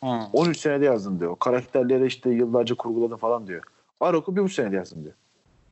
Ha. 0.00 0.28
13 0.32 0.58
senede 0.58 0.84
yazdım 0.84 1.20
diyor. 1.20 1.36
Karakterleri 1.38 2.06
işte 2.06 2.30
yıllarca 2.30 2.74
kurguladım 2.74 3.18
falan 3.18 3.46
diyor. 3.46 3.62
Arog'u 4.00 4.36
bir 4.36 4.42
buçuk 4.42 4.54
senede 4.54 4.76
yazdım 4.76 5.04
diyor. 5.04 5.14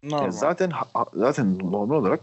Normal. 0.02 0.22
Yani 0.22 0.32
zaten 0.32 0.72
zaten 1.14 1.58
normal 1.58 1.96
olarak 1.96 2.20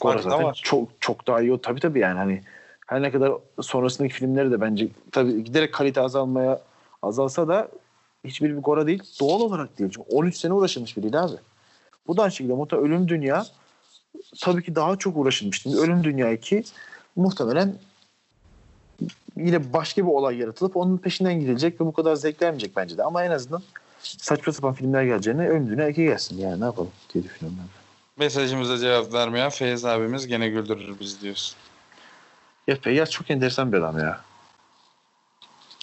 Gora 0.00 0.22
zaten 0.22 0.44
var. 0.44 0.60
çok 0.64 0.88
çok 1.00 1.26
daha 1.26 1.40
iyi. 1.40 1.52
o. 1.52 1.60
Tabii 1.60 1.80
tabii 1.80 1.98
yani 1.98 2.18
hani 2.18 2.42
her 2.86 3.02
ne 3.02 3.10
kadar 3.10 3.32
sonrasındaki 3.60 4.14
filmleri 4.14 4.50
de 4.50 4.60
bence 4.60 4.88
tabii 5.12 5.44
giderek 5.44 5.72
kalite 5.72 6.00
azalmaya 6.00 6.60
azalsa 7.02 7.48
da 7.48 7.68
hiçbir 8.24 8.56
bir 8.56 8.62
Gora 8.62 8.86
değil. 8.86 9.02
Doğal 9.20 9.40
olarak 9.40 9.78
değil. 9.78 9.90
Çünkü 9.94 10.10
13 10.10 10.36
sene 10.36 10.52
uğraşılmış 10.52 10.96
biriydi 10.96 11.18
abi. 11.18 11.36
Bu 12.06 12.16
da 12.16 12.22
aynı 12.22 12.32
şekilde 12.32 12.54
muhtemelen 12.54 12.88
Ölüm 12.88 13.08
Dünya 13.08 13.46
tabii 14.40 14.62
ki 14.62 14.74
daha 14.74 14.96
çok 14.96 15.16
uğraşılmış. 15.16 15.62
Şimdi 15.62 15.76
Ölüm 15.76 16.04
Dünya 16.04 16.32
2 16.32 16.64
muhtemelen 17.16 17.74
yine 19.36 19.72
başka 19.72 20.02
bir 20.02 20.10
olay 20.10 20.38
yaratılıp 20.38 20.76
onun 20.76 20.98
peşinden 20.98 21.40
gidilecek 21.40 21.80
ve 21.80 21.86
bu 21.86 21.92
kadar 21.92 22.16
zevk 22.16 22.42
vermeyecek 22.42 22.76
bence 22.76 22.98
de. 22.98 23.02
Ama 23.02 23.24
en 23.24 23.30
azından 23.30 23.62
saçma 24.02 24.52
sapan 24.52 24.74
filmler 24.74 25.02
geleceğine 25.02 25.48
Ölüm 25.48 25.70
Dünya 25.70 25.88
2 25.88 26.04
gelsin. 26.04 26.38
Yani 26.38 26.60
ne 26.60 26.64
yapalım 26.64 26.90
diye 27.14 27.24
düşünüyorum 27.24 27.58
ben. 27.62 27.83
Mesajımıza 28.16 28.78
cevap 28.78 29.12
vermeyen 29.12 29.50
Feyyaz 29.50 29.84
abimiz 29.84 30.26
gene 30.26 30.48
güldürür 30.48 31.00
biz 31.00 31.22
diyorsun. 31.22 31.56
Ya 32.66 32.76
Feyyaz 32.80 33.10
çok 33.10 33.30
enteresan 33.30 33.72
bir 33.72 33.78
adam 33.78 33.98
ya. 33.98 34.20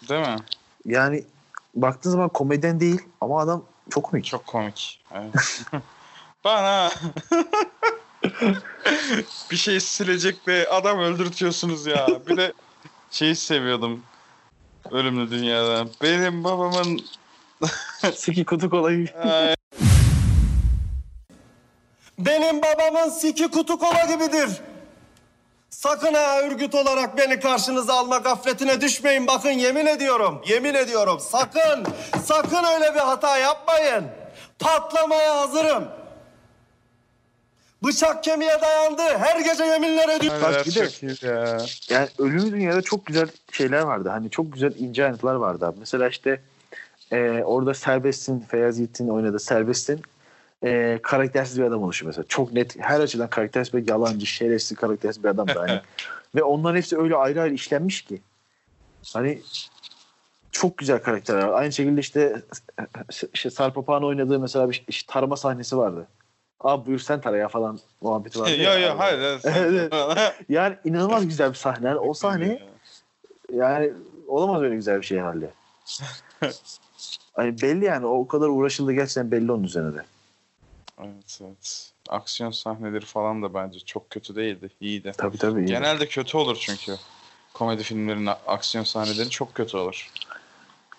Değil 0.09 0.27
mi? 0.27 0.35
Yani 0.85 1.23
baktığın 1.75 2.09
zaman 2.09 2.29
komedyen 2.29 2.79
değil 2.79 3.01
ama 3.21 3.41
adam 3.41 3.63
çok 3.89 4.03
komik. 4.03 4.25
Çok 4.25 4.47
komik. 4.47 5.01
Evet. 5.13 5.61
Bana 6.43 6.91
bir 9.51 9.57
şey 9.57 9.79
silecek 9.79 10.47
de 10.47 10.67
adam 10.69 11.00
öldürtüyorsunuz 11.00 11.85
ya. 11.85 12.07
Bir 12.27 12.38
de 12.38 12.53
şeyi 13.11 13.35
seviyordum. 13.35 14.03
Ölümlü 14.91 15.31
Dünya'da. 15.31 15.88
Benim 16.01 16.43
babamın 16.43 17.01
Siki 18.15 18.45
kutu 18.45 18.69
kolayı. 18.69 19.07
Benim 22.25 22.61
babamın 22.61 23.09
siki 23.09 23.47
kutu 23.51 23.79
kola 23.79 24.05
gibidir. 24.13 24.49
Sakın 25.69 26.13
ha 26.13 26.41
örgüt 26.41 26.75
olarak 26.75 27.17
beni 27.17 27.39
karşınıza 27.39 27.93
alma 27.93 28.17
gafletine 28.17 28.81
düşmeyin. 28.81 29.27
Bakın 29.27 29.49
yemin 29.49 29.85
ediyorum, 29.85 30.41
yemin 30.47 30.73
ediyorum. 30.73 31.19
Sakın, 31.19 31.85
sakın 32.23 32.63
öyle 32.63 32.95
bir 32.95 32.99
hata 32.99 33.37
yapmayın. 33.37 34.05
Patlamaya 34.59 35.35
hazırım. 35.39 35.83
Bıçak 37.83 38.23
kemiğe 38.23 38.61
dayandı. 38.61 39.01
Her 39.01 39.39
gece 39.39 39.63
yeminler 39.63 40.09
ediyorum. 40.09 40.41
Bak 40.43 40.65
bir 40.65 40.75
de-. 40.75 41.93
Yani 41.93 42.07
Ölümlü 42.19 42.51
Dünya'da 42.51 42.81
çok 42.81 43.05
güzel 43.05 43.27
şeyler 43.51 43.81
vardı. 43.81 44.09
Hani 44.09 44.29
çok 44.29 44.53
güzel 44.53 44.73
ince 44.79 45.05
ayrıntılar 45.05 45.35
vardı 45.35 45.65
abi. 45.65 45.79
Mesela 45.79 46.09
işte 46.09 46.41
e, 47.11 47.43
orada 47.43 47.73
Serbest'in, 47.73 48.39
Feyyaz 48.39 48.77
Yiğit'in 48.77 49.07
oynadığı 49.07 49.39
Serbest'in 49.39 50.01
e, 50.63 51.00
karaktersiz 51.03 51.60
bir 51.60 51.63
adam 51.63 51.84
oluşu 51.84 52.06
mesela. 52.06 52.25
Çok 52.27 52.53
net 52.53 52.80
her 52.80 53.00
açıdan 53.00 53.30
karaktersiz 53.30 53.74
bir 53.74 53.88
yalancı, 53.88 54.25
şerefsiz 54.25 54.77
karaktersiz 54.77 55.24
bir 55.24 55.30
adam 55.30 55.48
da 55.48 55.62
hani. 55.62 55.82
Ve 56.36 56.44
onların 56.44 56.77
hepsi 56.77 56.98
öyle 56.98 57.15
ayrı 57.15 57.41
ayrı 57.41 57.53
işlenmiş 57.53 58.01
ki. 58.01 58.22
Hani 59.13 59.41
çok 60.51 60.77
güzel 60.77 61.01
karakterler 61.01 61.44
var. 61.44 61.62
Aynı 61.62 61.72
şekilde 61.72 62.00
işte, 62.01 62.41
işte 63.34 63.50
Sarp 63.50 63.77
Apağ'ın 63.77 64.03
oynadığı 64.03 64.39
mesela 64.39 64.70
bir 64.70 64.84
işte 64.88 65.13
tarama 65.13 65.38
sahnesi 65.38 65.77
vardı. 65.77 66.08
Abi 66.60 66.86
buyur 66.86 67.00
sen 67.00 67.22
tara 67.22 67.38
ya 67.38 67.48
falan 67.48 67.80
muhabbeti 68.01 68.39
vardı. 68.39 68.51
Yo 68.51 68.58
ya. 68.58 68.80
yo 68.80 68.94
hayır. 68.98 69.41
Yani 70.50 70.75
inanılmaz 70.84 71.27
güzel 71.27 71.50
bir 71.50 71.56
sahne. 71.56 71.88
Yani 71.88 72.00
o 72.00 72.13
sahne 72.13 72.60
yani 73.53 73.94
olamaz 74.27 74.62
öyle 74.62 74.75
güzel 74.75 74.98
bir 74.98 75.06
şey 75.06 75.20
herhalde. 75.20 75.50
Hani 77.34 77.62
belli 77.62 77.86
yani 77.86 78.06
o 78.06 78.27
kadar 78.27 78.48
uğraşıldı 78.48 78.94
gerçekten 78.94 79.32
belli 79.32 79.51
onun 79.51 79.63
üzerine 79.63 79.96
de. 79.96 80.03
Evet 81.01 81.39
evet. 81.41 81.91
Aksiyon 82.10 82.51
sahneleri 82.51 83.05
falan 83.05 83.43
da 83.43 83.53
bence 83.53 83.79
çok 83.79 84.10
kötü 84.10 84.36
değildi. 84.36 84.70
İyiydi. 84.81 85.12
Tabii 85.17 85.38
tabii. 85.38 85.60
iyi. 85.60 85.65
Genelde 85.65 86.08
kötü 86.08 86.38
olur 86.38 86.58
çünkü. 86.60 86.96
Komedi 87.53 87.84
filmlerinin 87.84 88.29
aksiyon 88.48 88.84
sahneleri 88.84 89.29
çok 89.29 89.55
kötü 89.55 89.77
olur. 89.77 90.12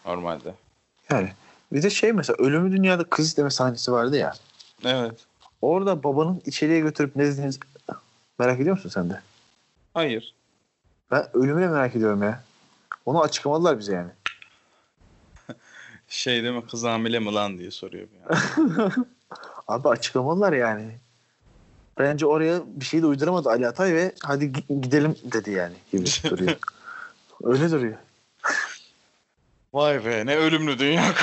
Normalde. 0.04 0.54
Yani 1.10 1.32
bir 1.72 1.82
de 1.82 1.90
şey 1.90 2.12
mesela 2.12 2.36
Ölümü 2.38 2.72
Dünya'da 2.72 3.04
kız 3.04 3.26
isteme 3.26 3.50
sahnesi 3.50 3.92
vardı 3.92 4.16
ya. 4.16 4.32
Evet. 4.84 5.26
Orada 5.62 6.02
babanın 6.02 6.42
içeriye 6.46 6.80
götürüp 6.80 7.16
ne 7.16 7.26
dediğiniz 7.26 7.60
merak 8.38 8.60
ediyor 8.60 8.76
musun 8.76 8.88
sen 8.88 9.10
de? 9.10 9.20
Hayır. 9.94 10.34
Ben 11.10 11.36
ölümüne 11.36 11.68
merak 11.68 11.96
ediyorum 11.96 12.22
ya. 12.22 12.44
Onu 13.06 13.22
açıklamadılar 13.22 13.78
bize 13.78 13.94
yani. 13.94 14.10
Şey 16.08 16.42
değil 16.42 16.54
mi 16.54 16.66
kız 16.70 16.84
hamile 16.84 17.18
mi 17.18 17.32
lan 17.34 17.58
diye 17.58 17.70
soruyor. 17.70 18.08
Yani. 18.20 18.92
Abi 19.68 19.88
açıklamadılar 19.88 20.52
yani. 20.52 20.90
Bence 21.98 22.26
oraya 22.26 22.60
bir 22.66 22.84
şey 22.84 23.02
de 23.02 23.06
uyduramadı 23.06 23.48
Ali 23.48 23.68
Atay 23.68 23.94
ve 23.94 24.12
hadi 24.22 24.44
gi- 24.44 24.80
gidelim 24.80 25.16
dedi 25.32 25.50
yani 25.50 25.74
gibi 25.92 26.04
duruyor. 26.30 26.56
Öyle 27.44 27.70
duruyor. 27.70 27.94
Vay 29.74 30.04
be 30.04 30.26
ne 30.26 30.36
ölümlü 30.36 30.78
dünya. 30.78 31.14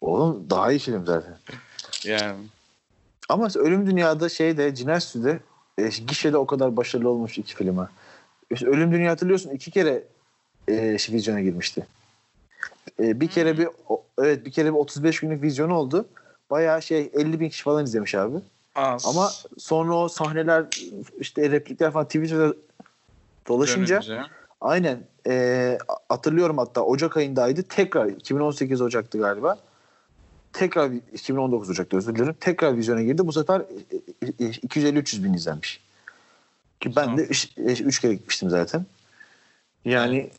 Oğlum 0.00 0.46
daha 0.50 0.72
iyi 0.72 0.78
film 0.78 1.06
zaten. 1.06 1.36
yani. 2.04 2.36
Ama 3.28 3.48
Ölüm 3.56 3.86
Dünya'da 3.86 4.28
şeyde 4.28 4.74
Cinayet 4.74 5.02
Süsü'de 5.02 5.38
e, 5.78 5.88
gişede 6.06 6.36
o 6.36 6.46
kadar 6.46 6.76
başarılı 6.76 7.08
olmuş 7.08 7.38
iki 7.38 7.54
film 7.54 7.78
ha. 7.78 7.88
İşte 8.50 8.66
Ölüm 8.66 8.92
Dünya 8.92 9.10
hatırlıyorsun 9.12 9.50
iki 9.50 9.70
kere 9.70 10.02
e, 10.68 10.92
vizyona 11.10 11.40
girmişti. 11.40 11.86
E, 13.00 13.20
bir 13.20 13.28
kere 13.28 13.58
bir 13.58 13.68
o- 13.88 14.02
evet 14.18 14.44
bir 14.44 14.52
kere 14.52 14.68
bir 14.68 14.78
35 14.78 15.20
günlük 15.20 15.42
vizyonu 15.42 15.74
oldu. 15.74 16.08
Bayağı 16.52 16.82
şey 16.82 17.10
50 17.14 17.40
bin 17.40 17.48
kişi 17.48 17.62
falan 17.62 17.84
izlemiş 17.84 18.14
abi. 18.14 18.36
Az. 18.74 19.06
Ama 19.06 19.30
sonra 19.58 19.94
o 19.94 20.08
sahneler 20.08 20.64
işte 21.18 21.50
replikler 21.50 21.90
falan 21.90 22.06
Twitter'da 22.06 22.54
dolaşınca 23.48 24.02
Dönünce. 24.02 24.22
aynen 24.60 25.04
e, 25.26 25.78
hatırlıyorum 26.08 26.58
hatta 26.58 26.82
Ocak 26.84 27.16
ayındaydı. 27.16 27.62
Tekrar 27.62 28.06
2018 28.06 28.80
Ocak'tı 28.80 29.18
galiba. 29.18 29.58
Tekrar 30.52 30.90
2019 31.12 31.70
Ocak'ta 31.70 31.96
özür 31.96 32.14
dilerim. 32.14 32.36
Tekrar 32.40 32.76
vizyona 32.76 33.02
girdi. 33.02 33.26
Bu 33.26 33.32
sefer 33.32 33.60
e, 33.60 34.26
e, 34.44 34.50
250-300 34.50 35.24
bin 35.24 35.34
izlenmiş. 35.34 35.80
Ki 36.80 36.96
ben 36.96 37.18
de 37.18 37.22
3 37.22 38.00
kere 38.00 38.14
gitmiştim 38.14 38.50
zaten. 38.50 38.86
Yani 39.84 40.30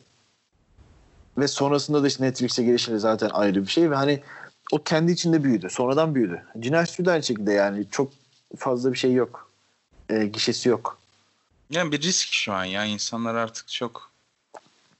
ve 1.38 1.48
sonrasında 1.48 2.02
da 2.02 2.06
işte 2.06 2.24
Netflix'e 2.24 2.62
gelişleri 2.62 2.98
zaten 2.98 3.30
ayrı 3.32 3.62
bir 3.62 3.70
şey 3.70 3.90
ve 3.90 3.94
hani 3.94 4.20
o 4.72 4.82
kendi 4.82 5.12
içinde 5.12 5.44
büyüdü. 5.44 5.68
Sonradan 5.70 6.14
büyüdü. 6.14 6.42
Süsü 6.86 7.04
de 7.04 7.10
aynı 7.10 7.22
şekilde 7.22 7.52
yani 7.52 7.86
çok 7.90 8.12
fazla 8.56 8.92
bir 8.92 8.98
şey 8.98 9.12
yok. 9.12 9.50
E, 10.10 10.26
gişesi 10.26 10.68
yok. 10.68 10.98
Yani 11.70 11.92
bir 11.92 12.02
risk 12.02 12.32
şu 12.32 12.52
an 12.52 12.64
ya. 12.64 12.84
insanlar 12.84 13.34
artık 13.34 13.68
çok 13.68 14.10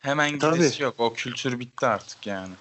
hemen 0.01 0.39
Tabii. 0.39 0.57
gidesi 0.57 0.83
yok. 0.83 0.95
O 0.99 1.13
kültür 1.15 1.61
bitti 1.61 1.87
artık 1.87 2.27
yani. 2.27 2.53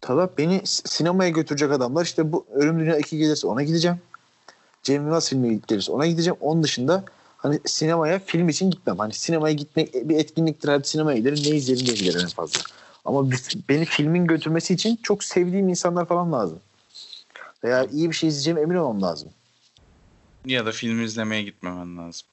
Tabii 0.00 0.32
beni 0.38 0.60
sinemaya 0.64 1.30
götürecek 1.30 1.72
adamlar 1.72 2.04
işte 2.04 2.32
bu 2.32 2.46
Ölüm 2.54 2.80
Dünya 2.80 2.98
2 2.98 3.18
gelirse 3.18 3.46
ona 3.46 3.62
gideceğim. 3.62 4.00
Cem 4.82 5.02
Yılmaz 5.02 5.28
filmi 5.28 5.60
gelirse 5.66 5.92
ona 5.92 6.06
gideceğim. 6.06 6.36
Onun 6.40 6.62
dışında 6.62 7.04
hani 7.36 7.60
sinemaya 7.66 8.18
film 8.18 8.48
için 8.48 8.70
gitmem. 8.70 8.98
Hani 8.98 9.12
sinemaya 9.12 9.54
gitmek 9.54 9.94
bir 9.94 10.16
etkinliktir. 10.16 10.68
Hadi 10.68 10.88
sinemaya 10.88 11.18
giderim. 11.18 11.38
Ne 11.44 11.56
izleyelim 11.56 11.86
diye 11.86 11.96
giderim 11.96 12.20
en 12.20 12.28
fazla. 12.28 12.60
Ama 13.04 13.30
beni 13.68 13.84
filmin 13.84 14.26
götürmesi 14.26 14.74
için 14.74 15.00
çok 15.02 15.24
sevdiğim 15.24 15.68
insanlar 15.68 16.06
falan 16.06 16.32
lazım. 16.32 16.60
Veya 17.64 17.84
iyi 17.84 18.10
bir 18.10 18.14
şey 18.16 18.28
izleyeceğim 18.28 18.58
emin 18.58 18.74
olmam 18.74 19.02
lazım. 19.02 19.30
Ya 20.46 20.66
da 20.66 20.72
film 20.72 21.02
izlemeye 21.02 21.42
gitmemen 21.42 21.98
lazım. 21.98 22.26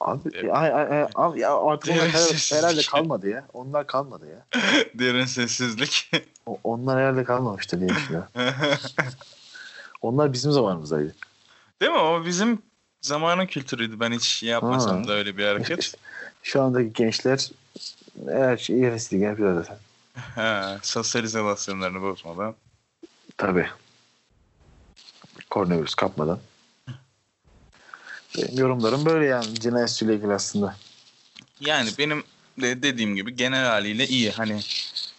Abi, 0.00 0.30
Evet. 0.34 0.50
ay, 0.54 0.72
ay, 0.72 0.98
ay, 1.00 1.08
abi 1.14 1.40
ya 1.40 1.56
artık 1.56 1.90
onlar 1.90 2.02
Evet, 2.04 2.52
herhalde, 2.52 2.82
kalmadı 2.82 3.28
ya. 3.28 3.46
Onlar 3.52 3.86
kalmadı 3.86 4.26
ya. 4.30 4.60
Derin 4.94 5.24
sessizlik. 5.24 6.10
O- 6.46 6.58
onlar 6.64 6.98
herhalde 7.00 7.24
kalmamıştır 7.24 7.80
diye 7.80 7.88
düşünüyorum. 7.88 8.28
Onlar 10.02 10.32
bizim 10.32 10.52
zamanımızdaydı. 10.52 11.14
Değil 11.80 11.92
mi? 11.92 11.98
O 11.98 12.24
bizim 12.24 12.62
zamanın 13.00 13.46
kültürüydü. 13.46 14.00
Ben 14.00 14.12
hiç 14.12 14.42
yapmasam 14.42 15.02
Ha. 15.02 15.08
da 15.08 15.12
öyle 15.12 15.36
bir 15.36 15.46
hareket. 15.46 15.94
Şu 16.42 16.62
andaki 16.62 16.92
gençler 16.92 17.50
her 18.28 18.56
şeyi 18.56 18.86
hevesli 18.86 19.18
yapıyor 19.18 19.54
zaten. 19.54 19.78
ha, 20.34 20.78
sosyalizasyonlarını 20.82 22.02
bozmadan. 22.02 22.54
Tabii. 23.36 23.68
Koronavirüs 25.50 25.94
kapmadan. 25.94 26.40
Benim 28.38 28.58
yorumlarım 28.58 29.06
böyle 29.06 29.26
yani 29.26 29.54
cinayet 29.54 29.90
süsüyle 29.90 30.14
ilgili 30.14 30.32
aslında. 30.32 30.76
Yani 31.60 31.90
benim 31.98 32.24
de 32.60 32.82
dediğim 32.82 33.16
gibi 33.16 33.36
genel 33.36 33.66
haliyle 33.66 34.06
iyi. 34.06 34.30
Hani 34.30 34.60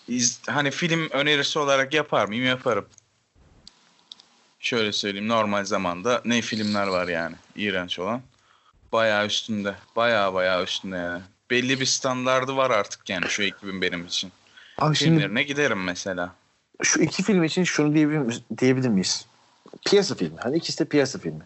iz, 0.07 0.41
hani 0.47 0.71
film 0.71 1.09
önerisi 1.09 1.59
olarak 1.59 1.93
yapar 1.93 2.25
mıyım? 2.25 2.45
Yaparım. 2.45 2.85
Şöyle 4.59 4.91
söyleyeyim 4.91 5.27
normal 5.27 5.65
zamanda 5.65 6.21
ne 6.25 6.41
filmler 6.41 6.87
var 6.87 7.07
yani 7.07 7.35
iğrenç 7.55 7.99
olan. 7.99 8.21
Bayağı 8.91 9.25
üstünde. 9.25 9.75
Bayağı 9.95 10.33
bayağı 10.33 10.63
üstünde 10.63 10.95
yani. 10.95 11.21
Belli 11.51 11.79
bir 11.79 11.85
standardı 11.85 12.55
var 12.57 12.71
artık 12.71 13.09
yani 13.09 13.25
şu 13.29 13.43
ekibin 13.43 13.81
benim 13.81 14.05
için. 14.05 14.31
Abi 14.77 14.95
şimdi 14.95 15.11
Filmlerine 15.11 15.43
giderim 15.43 15.83
mesela. 15.83 16.35
şu 16.83 17.01
iki 17.01 17.23
film 17.23 17.43
için 17.43 17.63
şunu 17.63 17.93
diyebilir, 17.93 18.17
miyiz- 18.19 18.43
diyebilir 18.57 18.89
miyiz? 18.89 19.25
Piyasa 19.85 20.15
filmi. 20.15 20.37
Hani 20.39 20.57
ikisi 20.57 20.79
de 20.79 20.85
piyasa 20.85 21.19
filmi. 21.19 21.43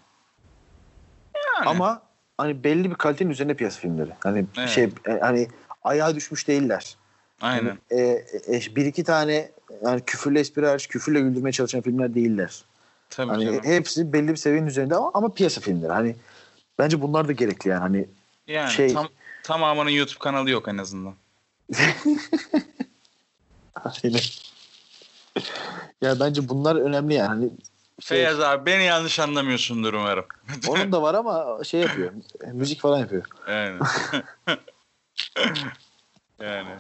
Yani. 1.36 1.70
Ama 1.70 2.02
hani 2.38 2.64
belli 2.64 2.90
bir 2.90 2.96
kalitenin 2.96 3.30
üzerine 3.30 3.54
piyasa 3.54 3.80
filmleri. 3.80 4.12
Hani 4.20 4.46
Evet. 4.58 4.70
şey 4.70 4.84
e, 4.84 5.20
hani 5.22 5.48
ayağa 5.84 6.16
düşmüş 6.16 6.48
değiller. 6.48 6.96
Aynen. 7.42 7.78
Hani, 7.90 8.02
e, 8.02 8.26
e, 8.48 8.76
bir 8.76 8.86
iki 8.86 9.04
tane 9.04 9.52
yani 9.86 10.02
küfürlü 10.06 10.40
espri 10.40 10.66
hariç 10.68 10.88
küfürle 10.88 11.20
güldürmeye 11.22 11.52
çalışan 11.52 11.82
filmler 11.82 12.16
değiller. 12.16 12.64
Tabii 13.10 13.32
Hani 13.32 13.46
canım. 13.46 13.62
hepsi 13.64 14.14
belli 14.14 14.28
bir 14.28 14.36
seviyenin 14.36 14.68
üzerinde 14.68 14.96
ama, 14.96 15.12
ama 15.14 15.34
piyasa 15.34 15.62
filmleri. 15.62 15.92
Hani 15.92 16.16
bence 16.80 17.02
bunlar 17.02 17.28
da 17.28 17.32
gerekli 17.32 17.70
yani. 17.70 17.80
Hani 17.80 18.06
Yani 18.48 18.72
şey- 18.72 18.94
tam, 18.94 19.08
tamamının 19.50 19.90
YouTube 19.90 20.20
kanalı 20.20 20.50
yok 20.50 20.68
en 20.68 20.78
azından. 20.78 21.14
Aynen. 23.76 24.22
ya 26.02 26.20
bence 26.20 26.50
bunlar 26.50 26.76
önemli 26.76 27.14
yani. 27.14 27.28
Hani 27.28 27.50
şey, 28.00 28.18
Feyyaz 28.18 28.40
abi 28.40 28.66
beni 28.66 28.84
yanlış 28.84 29.20
anlamıyorsundur 29.20 29.94
umarım. 29.94 30.26
onun 30.68 30.92
da 30.92 31.02
var 31.02 31.14
ama 31.14 31.64
şey 31.64 31.82
yapıyor. 31.82 32.12
müzik 32.54 32.82
falan 32.82 33.00
yapıyor. 33.00 33.26
Yani. 33.50 33.80
yani. 36.40 36.76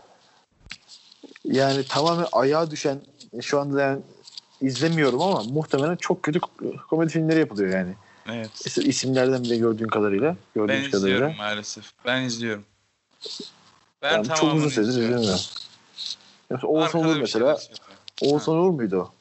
Yani 1.46 1.84
tamamen 1.84 2.28
ayağa 2.32 2.72
düşen 2.72 3.02
şu 3.42 3.60
anda 3.60 3.82
yani 3.82 4.02
izlemiyorum 4.62 5.22
ama 5.22 5.44
muhtemelen 5.44 5.96
çok 5.96 6.24
kötü 6.24 6.40
komedi 6.90 7.12
filmleri 7.12 7.40
yapılıyor 7.40 7.74
yani. 7.74 7.96
Evet. 8.34 8.50
İs- 8.66 8.84
İsimlerden 8.84 9.44
bile 9.44 9.58
gördüğün 9.58 9.88
kadarıyla. 9.88 10.28
Ben 10.30 10.38
Gördüğümüz 10.56 10.94
izliyorum 10.94 11.20
kadarıyla. 11.20 11.44
maalesef. 11.44 11.92
Ben 12.06 12.22
izliyorum. 12.22 12.66
Ben 14.02 14.12
Yani 14.12 14.28
çok 14.28 14.54
uzun 14.54 14.70
süredir 14.70 14.90
izlemiyorum. 14.90 15.40
Oğuzhan 16.64 17.02
Uğur 17.06 17.12
şey 17.14 17.22
mesela. 17.22 17.48
yapıyor. 17.50 17.70
Oğuzhan 18.22 18.56
Uğur 18.56 18.70
muydu 18.72 18.98
o? 18.98 19.14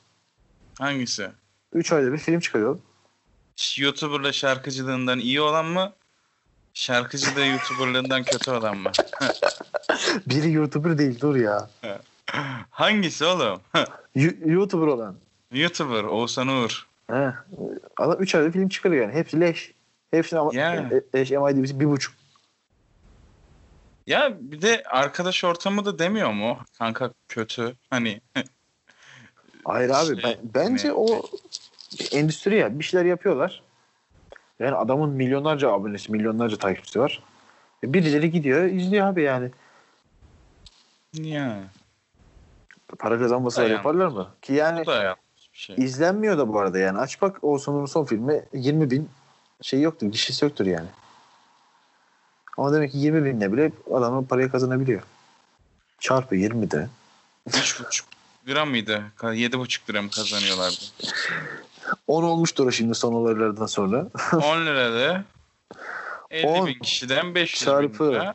Hangisi? 0.79 1.31
Üç 1.73 1.93
ayda 1.93 2.13
bir 2.13 2.19
film 2.19 2.41
çıkarıyor. 2.41 2.79
YouTuber'la 3.79 4.33
şarkıcılığından 4.33 5.19
iyi 5.19 5.41
olan 5.41 5.65
mı? 5.67 5.93
Şarkıcılığı 6.75 7.47
YouTuber'lığından 7.47 8.23
kötü 8.25 8.51
olan 8.51 8.77
mı? 8.77 8.91
Biri 10.27 10.53
YouTuber 10.53 10.99
değil 10.99 11.21
dur 11.21 11.37
ya. 11.37 11.71
Hangisi 12.71 13.25
oğlum? 13.25 13.61
YouTuber 14.45 14.87
olan. 14.87 15.17
YouTuber 15.53 16.05
Oğuzhan 16.05 16.49
Uğur. 16.49 16.87
He. 17.11 17.33
Adam 17.99 18.23
3 18.23 18.35
ayda 18.35 18.51
film 18.51 18.69
çıkarıyor 18.69 19.03
yani. 19.03 19.15
Hepsi 19.15 19.41
leş. 19.41 19.75
Hepsine 20.11 20.39
ama 20.39 20.55
Yani. 20.55 21.03
e- 21.13 21.21
eş 21.21 21.31
MIDB'si 21.31 21.81
bir 21.81 21.87
buçuk. 21.87 22.15
Ya 24.07 24.37
bir 24.41 24.63
de 24.63 24.83
arkadaş 24.83 25.45
ortamı 25.45 25.85
da 25.85 25.99
demiyor 25.99 26.33
mu? 26.33 26.59
Kanka 26.79 27.13
kötü. 27.29 27.77
Hani 27.91 28.21
Hayır 29.65 29.91
abi 29.91 30.21
Şey, 30.21 30.23
ben, 30.25 30.37
bence 30.55 30.89
ne- 30.89 30.93
o 30.93 31.23
endüstri 32.13 32.57
ya 32.57 32.79
bir 32.79 32.85
şeyler 32.85 33.05
yapıyorlar. 33.05 33.63
Yani 34.59 34.75
adamın 34.75 35.11
milyonlarca 35.11 35.73
abonesi, 35.73 36.13
milyonlarca 36.13 36.57
takipçisi 36.57 37.01
var. 37.01 37.23
E 37.85 37.93
birileri 37.93 38.31
gidiyor, 38.31 38.65
izliyor 38.65 39.07
abi 39.07 39.23
yani. 39.23 39.51
ya 41.13 41.65
Para 42.99 43.19
kazanması 43.19 43.63
yaparlar 43.63 44.07
mı? 44.07 44.29
Ki 44.43 44.53
yani 44.53 44.85
şey. 45.59 45.77
izlenmiyor 45.79 46.39
da 46.39 46.49
bu 46.49 46.59
arada 46.61 46.79
yani. 46.79 46.99
Aç 46.99 47.23
bak 47.23 47.45
Oğuzhan'ın 47.45 47.87
son 47.87 48.05
filmi 48.05 48.45
20 48.53 48.91
bin 48.91 49.11
şey 49.63 49.81
yoktur, 49.81 50.07
gişesi 50.07 50.45
yoktur 50.45 50.67
yani. 50.67 50.89
Ama 52.59 52.73
demek 52.73 52.93
ki 52.93 52.99
20 52.99 53.25
binle 53.25 53.53
bile 53.53 53.73
adamın 53.95 54.25
parayı 54.25 54.51
kazanabiliyor. 54.51 55.03
Çarpı 55.99 56.37
20 56.37 56.71
de. 56.71 56.89
3,5 57.49 58.03
lira 58.47 58.65
mıydı? 58.65 59.03
Ka- 59.19 59.37
7,5 59.37 59.91
lira 59.91 60.03
mı 60.03 60.11
kazanıyorlardı? 60.11 60.81
10 62.07 62.23
olmuştur 62.23 62.67
o 62.67 62.71
şimdi 62.71 62.95
son 62.95 63.13
olaylardan 63.13 63.67
sonra. 63.67 64.07
10 64.33 64.67
lirada 64.67 65.25
50 66.31 66.47
On 66.47 66.67
bin 66.67 66.79
kişiden 66.79 67.35
500 67.35 67.65
çarpı 67.65 68.05
bin 68.05 68.13
lira. 68.13 68.35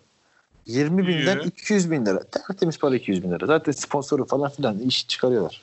20 0.66 1.08
binden 1.08 1.36
Yürü. 1.36 1.48
200 1.48 1.92
bin 1.92 2.06
lira. 2.06 2.24
Tertemiz 2.24 2.80
para 2.80 2.96
200 2.96 3.24
bin 3.24 3.32
lira. 3.32 3.46
Zaten 3.46 3.72
sponsoru 3.72 4.26
falan 4.26 4.50
filan 4.50 4.80
iş 4.80 5.08
çıkarıyorlar. 5.08 5.62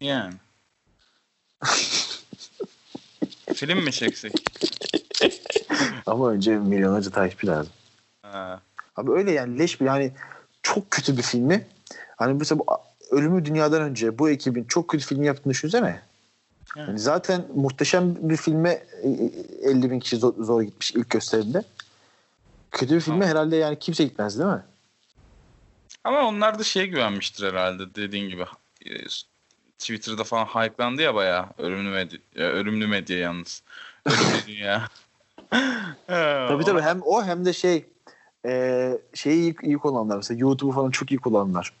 Yani. 0.00 0.34
Film 3.54 3.78
mi 3.84 3.92
çeksek? 3.92 4.32
Ama 6.06 6.30
önce 6.30 6.58
milyonlarca 6.58 7.10
takipçi 7.10 7.46
lazım. 7.46 7.72
Ha. 8.22 8.60
Abi 8.96 9.10
öyle 9.10 9.32
yani 9.32 9.58
leş 9.58 9.80
bir 9.80 9.86
hani 9.86 10.12
çok 10.62 10.90
kötü 10.90 11.16
bir 11.16 11.22
filmi. 11.22 11.66
Hani 12.16 12.34
mesela 12.34 12.58
bu 12.58 12.66
Ölümü 13.10 13.44
Dünya'dan 13.44 13.82
önce 13.82 14.18
bu 14.18 14.30
ekibin 14.30 14.64
çok 14.64 14.88
kötü 14.88 15.06
filmi 15.06 15.26
yaptığını 15.26 15.52
düşünsene. 15.52 16.00
Evet. 16.76 16.88
Yani 16.88 16.98
zaten 16.98 17.46
muhteşem 17.54 18.16
bir 18.20 18.36
filme 18.36 18.70
e, 19.02 19.08
e, 19.08 19.70
50 19.70 19.90
bin 19.90 20.00
kişi 20.00 20.16
zor, 20.16 20.34
zor 20.44 20.62
gitmiş 20.62 20.92
ilk 20.92 21.10
gösterimde. 21.10 21.62
Kötü 22.70 22.94
bir 22.94 23.00
filme 23.00 23.18
Tamam. 23.18 23.28
herhalde 23.28 23.56
yani 23.56 23.78
kimse 23.78 24.04
gitmez 24.04 24.38
değil 24.38 24.50
mi? 24.50 24.62
Ama 26.04 26.22
onlar 26.28 26.58
da 26.58 26.64
şeye 26.64 26.86
güvenmiştir 26.86 27.46
herhalde 27.46 27.94
dediğin 27.94 28.28
gibi. 28.28 28.44
Twitter'da 29.78 30.24
falan 30.24 30.44
hype'landı 30.44 31.02
ya 31.02 31.14
bayağı. 31.14 31.46
Ölümlü 31.58 31.90
medya, 31.90 32.18
ya, 32.34 32.46
ölümlü 32.46 32.86
medya 32.86 33.18
yalnız. 33.18 33.62
Ölümlü 34.06 34.46
dünya. 34.46 34.88
Tabii 36.48 36.64
tabii 36.64 36.80
hem 36.80 37.02
o 37.02 37.24
hem 37.24 37.44
de 37.44 37.52
şey 37.52 37.86
e, 38.46 38.92
şeyi 39.14 39.40
iyi, 39.40 39.54
iyi 39.62 39.78
kullananlar 39.78 40.16
mesela 40.16 40.40
YouTube'u 40.40 40.72
falan 40.72 40.90
çok 40.90 41.12
iyi 41.12 41.18
kullananlar. 41.18 41.72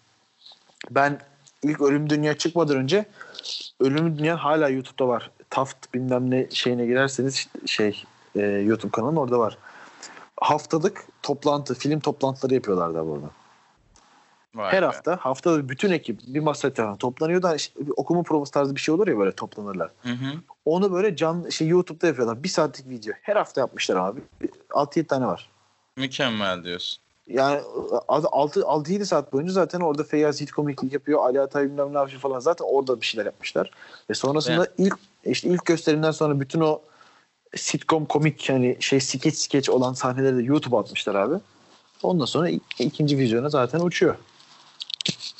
Ben 0.90 1.20
ilk 1.62 1.80
Ölüm 1.80 2.10
Dünya 2.10 2.38
çıkmadan 2.38 2.76
önce 2.76 3.04
Ölüm 3.80 4.18
Dünya 4.18 4.44
hala 4.44 4.68
YouTube'da 4.68 5.08
var. 5.08 5.30
Taft 5.50 5.94
bilmem 5.94 6.30
ne 6.30 6.46
şeyine 6.50 6.86
girerseniz 6.86 7.34
işte 7.34 7.58
şey 7.66 8.04
e, 8.36 8.40
YouTube 8.40 8.92
kanalının 8.92 9.16
orada 9.16 9.38
var. 9.38 9.58
Haftalık 10.40 11.04
toplantı, 11.22 11.74
film 11.74 12.00
toplantıları 12.00 12.54
yapıyorlardı 12.54 13.06
burada. 13.06 13.30
Vay 14.56 14.72
Her 14.72 14.82
be. 14.82 14.86
hafta 14.86 15.16
haftada 15.16 15.68
bütün 15.68 15.90
ekip 15.90 16.20
bir 16.26 16.40
masa 16.40 16.68
etrafında 16.68 16.96
toplanıyor 16.96 17.42
da 17.42 17.54
işte 17.54 17.86
bir 17.86 17.92
okuma 17.96 18.22
provası 18.22 18.52
tarzı 18.52 18.74
bir 18.74 18.80
şey 18.80 18.94
olur 18.94 19.08
ya 19.08 19.18
böyle 19.18 19.32
toplanırlar. 19.32 19.90
Hı 20.02 20.08
hı. 20.12 20.32
Onu 20.64 20.92
böyle 20.92 21.16
can 21.16 21.48
şey 21.48 21.68
YouTube'da 21.68 22.06
yapıyorlar. 22.06 22.42
Bir 22.42 22.48
saatlik 22.48 22.88
video. 22.88 23.14
Her 23.22 23.36
hafta 23.36 23.60
yapmışlar 23.60 23.96
abi. 23.96 24.20
6-7 24.70 25.04
tane 25.04 25.26
var. 25.26 25.50
Mükemmel 25.96 26.64
diyorsun. 26.64 27.02
Yani 27.28 27.60
6-7 28.08 29.04
saat 29.04 29.32
boyunca 29.32 29.52
zaten 29.52 29.80
orada 29.80 30.04
Feyyaz 30.04 30.40
Yiğit 30.40 30.52
komiklik 30.52 30.92
yapıyor. 30.92 31.20
Ali 31.24 31.40
Atay 31.40 31.64
bilmem 31.64 31.94
ne 31.94 31.98
yapıyor 31.98 32.20
falan. 32.20 32.38
Zaten 32.40 32.64
orada 32.68 33.00
bir 33.00 33.06
şeyler 33.06 33.26
yapmışlar. 33.26 33.70
Ve 34.10 34.14
sonrasında 34.14 34.68
ilk 34.78 34.98
işte 35.24 35.48
ilk 35.48 35.64
gösterimden 35.66 36.10
sonra 36.10 36.40
bütün 36.40 36.60
o 36.60 36.80
sitcom 37.56 38.06
komik 38.06 38.48
yani 38.48 38.76
şey 38.80 39.00
skeç 39.00 39.34
skeç 39.34 39.70
olan 39.70 39.92
sahneleri 39.92 40.36
de 40.36 40.42
YouTube'a 40.42 40.80
atmışlar 40.80 41.14
abi. 41.14 41.34
Ondan 42.02 42.24
sonra 42.24 42.50
ik- 42.50 42.60
ikinci 42.78 43.18
vizyona 43.18 43.48
zaten 43.48 43.80
uçuyor. 43.80 44.14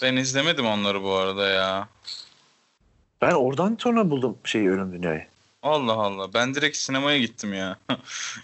Ben 0.02 0.16
izlemedim 0.16 0.66
onları 0.66 1.02
bu 1.02 1.12
arada 1.12 1.48
ya. 1.48 1.88
Ben 3.22 3.32
oradan 3.32 3.76
sonra 3.80 4.10
buldum 4.10 4.38
şeyi 4.44 4.70
Ölüm 4.70 4.92
Dünya'yı. 4.92 5.26
Allah 5.62 5.92
Allah. 5.92 6.34
Ben 6.34 6.54
direkt 6.54 6.76
sinemaya 6.76 7.18
gittim 7.18 7.54
ya. 7.54 7.76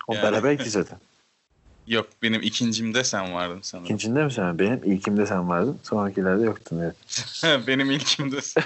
O 0.09 0.15
Yani. 0.15 0.23
beraber 0.23 0.59
zaten. 0.65 0.99
Yok 1.87 2.09
benim 2.23 2.43
ikincimde 2.43 3.05
sen 3.05 3.35
vardın 3.35 3.61
sanırım. 3.62 3.85
İkincinde 3.85 4.25
mi 4.25 4.33
sen? 4.33 4.59
Benim 4.59 4.85
ilkimde 4.85 5.27
sen 5.27 5.49
vardın. 5.49 5.79
Sonrakilerde 5.83 6.45
yoktun 6.45 6.79
evet. 6.79 6.97
benim 7.67 7.91
ilkimde 7.91 8.41
sen. 8.41 8.65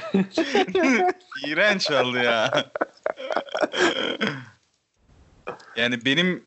İğrenç 1.46 1.90
oldu 1.90 2.16
ya. 2.16 2.64
yani 5.76 6.04
benim 6.04 6.46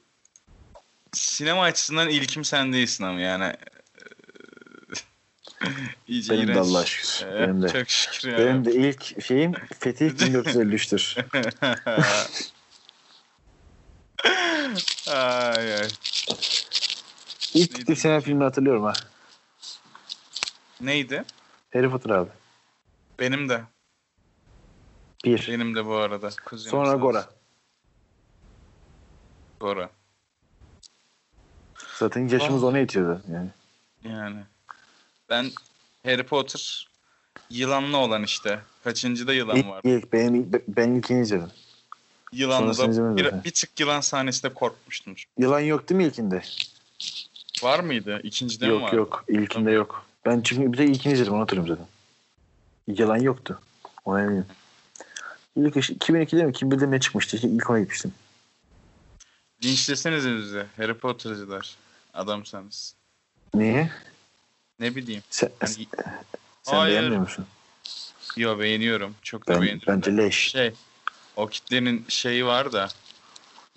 sinema 1.14 1.64
açısından 1.64 2.10
ilkim 2.10 2.44
sen 2.46 2.74
değilsin 2.74 3.04
ama 3.04 3.20
yani. 3.20 3.54
İyice 6.08 6.34
Benim 6.34 6.48
de 6.48 6.52
iğrenç. 6.52 6.66
Allah 6.68 6.86
şükür. 6.86 7.28
Ee, 7.28 7.40
Benim 7.40 7.62
de. 7.62 7.68
Çok 7.70 7.90
şükür 7.90 8.32
ya. 8.32 8.38
Benim 8.38 8.66
de 8.66 8.74
ilk 8.76 9.24
şeyim 9.24 9.54
Fetih 9.80 10.10
1453'tür. 10.10 11.26
ay 15.16 15.74
ay. 15.74 15.88
İlk 17.54 17.76
gittiğim 17.76 17.96
sinema 17.96 18.20
filmini 18.20 18.44
hatırlıyorum 18.44 18.84
ha. 18.84 18.94
Neydi? 20.82 21.24
Harry 21.74 21.90
Potter 21.90 22.10
abi. 22.10 22.30
Benim 23.20 23.50
de. 23.50 23.62
Bir. 25.26 25.48
Benim 25.52 25.76
de 25.76 25.86
bu 25.86 25.96
arada. 25.96 26.30
Kuzenim 26.46 26.72
Sonra 26.72 26.90
sağ 26.90 26.96
Gora. 26.96 27.30
Gora. 29.60 29.90
Zaten 31.96 32.28
yaşımız 32.28 32.64
Oh. 32.64 32.68
ona 32.68 32.78
yetiyordu 32.78 33.22
yani. 33.34 33.50
Yani. 34.04 34.44
Ben 35.30 35.52
Harry 36.06 36.24
Potter 36.24 36.90
yılanlı 37.50 37.98
olan 37.98 38.24
işte. 38.24 38.60
Kaçıncıda 38.84 39.34
yılan 39.34 39.56
İlk, 39.58 39.68
var? 39.68 39.82
ilk, 39.84 40.14
benim, 40.14 40.52
ben 40.68 40.90
ilkini 40.90 41.22
izledim. 41.22 41.52
Yılanlı 42.32 42.78
da 42.78 43.18
bir, 43.18 43.44
bir 43.44 43.52
tık 43.52 43.80
yılan 43.80 44.02
sahnesinde 44.02 44.54
korkmuştum. 44.54 45.16
Yılan 45.38 45.60
yok 45.60 45.90
değil 45.90 45.98
mi 45.98 46.04
ilkinde? 46.06 46.42
Var 47.64 47.80
mıydı? 47.80 48.20
İkincide 48.24 48.66
mi 48.66 48.72
yok 48.72 48.82
vardı? 48.82 48.96
yok. 48.96 49.26
İlkinde 49.28 49.72
yok. 49.72 50.06
Ben 50.26 50.42
çünkü 50.42 50.74
bir 50.74 50.78
de 50.78 50.86
ilkini 50.86 51.14
izledim 51.14 51.34
onu 51.34 51.42
hatırlıyorum 51.42 51.76
zaten. 51.76 52.00
Yalan 53.04 53.18
yoktu. 53.18 53.60
Ona 54.06 54.22
eminim. 54.22 54.46
İlk 55.56 55.78
iş 55.78 55.90
2002'de 55.90 56.46
mi? 56.46 56.52
2001'de 56.52 56.86
mi 56.86 56.92
ne 56.92 57.00
çıkmıştı? 57.00 57.36
İşte 57.36 57.48
ilk 57.48 57.70
ona 57.70 57.80
gitmiştim. 57.80 58.14
Linçlesenize 59.64 60.36
bizi. 60.38 60.66
Harry 60.78 60.94
Potter'cılar. 60.94 61.76
Adamsanız. 62.14 62.96
Niye? 63.54 63.92
Ne 64.80 64.96
bileyim. 64.96 65.24
Sen, 65.30 65.50
Yani, 65.62 65.74
sen 66.64 66.78
Hayır. 66.78 66.94
beğenmiyor 66.96 67.22
musun? 67.22 67.46
yo 68.38 68.60
beğeniyorum. 68.60 69.16
Çok 69.22 69.48
da 69.48 69.54
Ben, 69.54 69.62
beğeniyorum. 69.62 69.94
bence 69.96 70.18
leş. 70.18 70.36
Şey, 70.52 70.74
o 71.36 71.48
kitlenin 71.48 72.06
şeyi 72.08 72.46
var 72.46 72.72
da. 72.72 72.88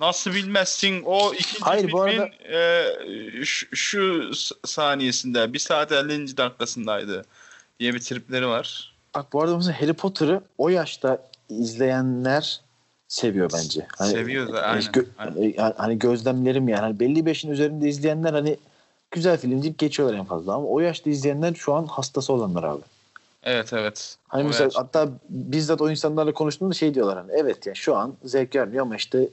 Nasıl 0.01 0.35
bilmezsin 0.35 1.03
o 1.05 1.35
ikinci 1.35 1.61
Hayır, 1.61 1.93
bu 1.93 2.05
filmin 2.05 2.21
arada- 2.23 3.41
e, 3.41 3.45
şu, 3.45 3.77
şu 3.77 4.31
saniyesinde 4.67 5.53
bir 5.53 5.59
saat 5.59 5.93
50. 5.93 6.37
dakikasındaydı 6.37 7.25
diye 7.81 7.95
bir 7.95 8.01
tripleri 8.01 8.49
var. 8.49 8.95
Bak 9.15 9.33
bu 9.33 9.43
arada 9.43 9.57
mesela 9.57 9.81
Harry 9.81 9.93
Potter'ı 9.93 10.43
o 10.59 10.69
yaşta 10.69 11.29
izleyenler 11.49 12.61
seviyor 13.09 13.51
bence. 13.53 13.87
Seviyor 13.99 14.53
da, 14.53 14.59
e, 14.59 14.63
aynen, 14.63 14.83
gö- 14.83 15.07
aynen. 15.19 15.55
yani- 15.59 15.75
hani 15.77 15.99
gözlemlerim 15.99 16.69
yani. 16.69 16.81
Hani 16.81 17.01
belli 17.01 17.29
yaşın 17.29 17.51
üzerinde 17.51 17.89
izleyenler 17.89 18.33
hani 18.33 18.57
güzel 19.13 19.39
film 19.39 19.63
deyip 19.63 19.79
geçiyorlar 19.79 20.19
en 20.19 20.25
fazla. 20.25 20.55
Ama 20.55 20.67
o 20.67 20.81
yaşta 20.81 21.11
izleyenler 21.11 21.55
şu 21.55 21.75
an 21.75 21.87
hastası 21.87 22.33
olanlar 22.33 22.63
abi. 22.65 22.83
Evet 23.43 23.73
evet. 23.73 24.17
Hani 24.29 24.45
O 24.45 24.47
mesela 24.47 24.65
yaş- 24.65 24.75
hatta 24.77 25.09
bizzat 25.29 25.81
o 25.81 25.91
insanlarla 25.91 26.33
konuştuğumda 26.33 26.75
şey 26.75 26.95
diyorlar 26.95 27.19
hani 27.19 27.33
evet 27.35 27.67
ya 27.67 27.75
şu 27.75 27.97
an 27.97 28.15
zevk 28.25 28.55
vermiyor 28.57 28.83
ama 28.83 28.97
işte 28.97 29.29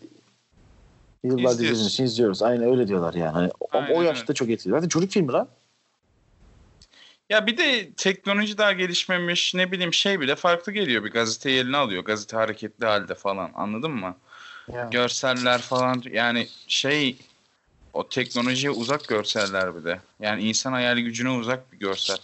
yıllardır 1.24 1.50
izlediğimiz 1.54 1.86
için 1.86 2.04
izliyoruz. 2.04 2.42
Aynen 2.42 2.70
öyle 2.72 2.88
diyorlar 2.88 3.14
yani. 3.14 3.32
Hani 3.32 3.52
o- 3.60 3.68
Aynen 3.72 3.96
o 3.96 4.02
yaşta 4.02 4.34
çok 4.34 4.50
etkili. 4.50 4.72
Zaten 4.74 4.88
çocuk 4.88 5.12
filmi 5.12 5.32
lan. 5.32 5.48
Ya 7.30 7.48
bir 7.48 7.58
de 7.58 7.92
teknoloji 7.92 8.58
daha 8.58 8.72
gelişmemiş 8.72 9.56
ne 9.56 9.72
bileyim 9.72 9.94
şey 9.94 10.20
bile 10.20 10.36
farklı 10.36 10.72
geliyor. 10.72 11.04
Bir 11.04 11.12
gazeteyi 11.12 11.60
eline 11.60 11.78
alıyor. 11.78 12.04
Gazete 12.04 12.38
hareketli 12.38 12.86
halde 12.86 13.16
falan 13.16 13.52
anladın 13.56 13.92
mı? 13.92 14.16
Görseller 14.92 15.60
falan 15.62 16.04
yani 16.12 16.48
şey 16.68 17.18
o 17.94 18.10
teknolojiye 18.10 18.72
uzak 18.72 19.08
görseller 19.08 19.76
bir 19.76 19.84
de. 19.84 20.00
Yani 20.20 20.44
insan 20.44 20.72
hayali 20.72 21.04
gücüne 21.04 21.30
uzak 21.30 21.74
bir 21.74 21.80
görsel. 21.80 22.18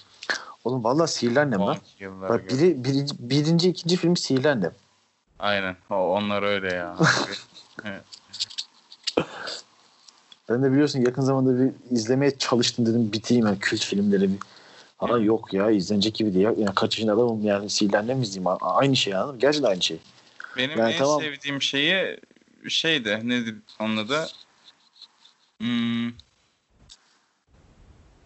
Oğlum 0.63 0.83
vallahi 0.83 1.11
Sihirli 1.11 1.39
Annem 1.39 1.59
lan. 1.59 1.77
Bak 2.01 2.49
biri, 2.49 2.83
birinci, 2.83 3.13
birinci, 3.19 3.69
ikinci 3.69 3.97
filmi 3.97 4.17
Sihirli 4.17 4.49
Annem. 4.49 4.73
Aynen. 5.39 5.75
O, 5.89 5.95
onlar 5.95 6.43
öyle 6.43 6.73
ya. 6.73 6.97
Ben 10.49 10.63
de 10.63 10.71
biliyorsun 10.71 11.01
yakın 11.01 11.21
zamanda 11.21 11.59
bir 11.59 11.71
izlemeye 11.91 12.37
çalıştım 12.37 12.85
dedim 12.85 13.11
biteyim 13.11 13.45
yani 13.45 13.59
kült 13.59 13.81
filmleri 13.81 14.29
bir. 14.29 14.37
Ama 14.99 15.17
yok 15.17 15.53
ya 15.53 15.71
izlenecek 15.71 16.15
gibi 16.15 16.33
değil. 16.33 16.45
Yani 16.45 16.75
kaç 16.75 16.97
yaşında 16.97 17.13
adamım 17.13 17.45
yani 17.45 17.69
Sihirli 17.69 17.97
Annem 17.97 18.21
izleyeyim. 18.21 18.57
Aynı 18.61 18.95
şey 18.95 19.15
anladın? 19.15 19.39
Gerçekten 19.39 19.69
aynı 19.69 19.81
şey. 19.81 19.97
Benim 20.57 20.79
Yani 20.79 20.93
en 20.93 20.97
tamam. 20.97 21.21
sevdiğim 21.21 21.61
şeyi 21.61 22.19
şeydi 22.69 23.21
nedir 23.23 23.55
onun 23.79 23.97
adı? 23.97 24.27
Hmm. 25.61 26.11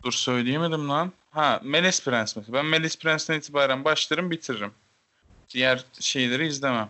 Dur 0.03 0.11
söyleyemedim 0.11 0.89
lan. 0.89 1.11
Ha 1.31 1.59
Melis 1.63 2.03
Prens 2.03 2.35
mesela. 2.35 2.53
Ben 2.53 2.65
Melis 2.65 2.99
Prens'ten 2.99 3.37
itibaren 3.37 3.85
başlarım 3.85 4.31
bitiririm. 4.31 4.71
Diğer 5.49 5.85
şeyleri 5.99 6.47
izlemem. 6.47 6.89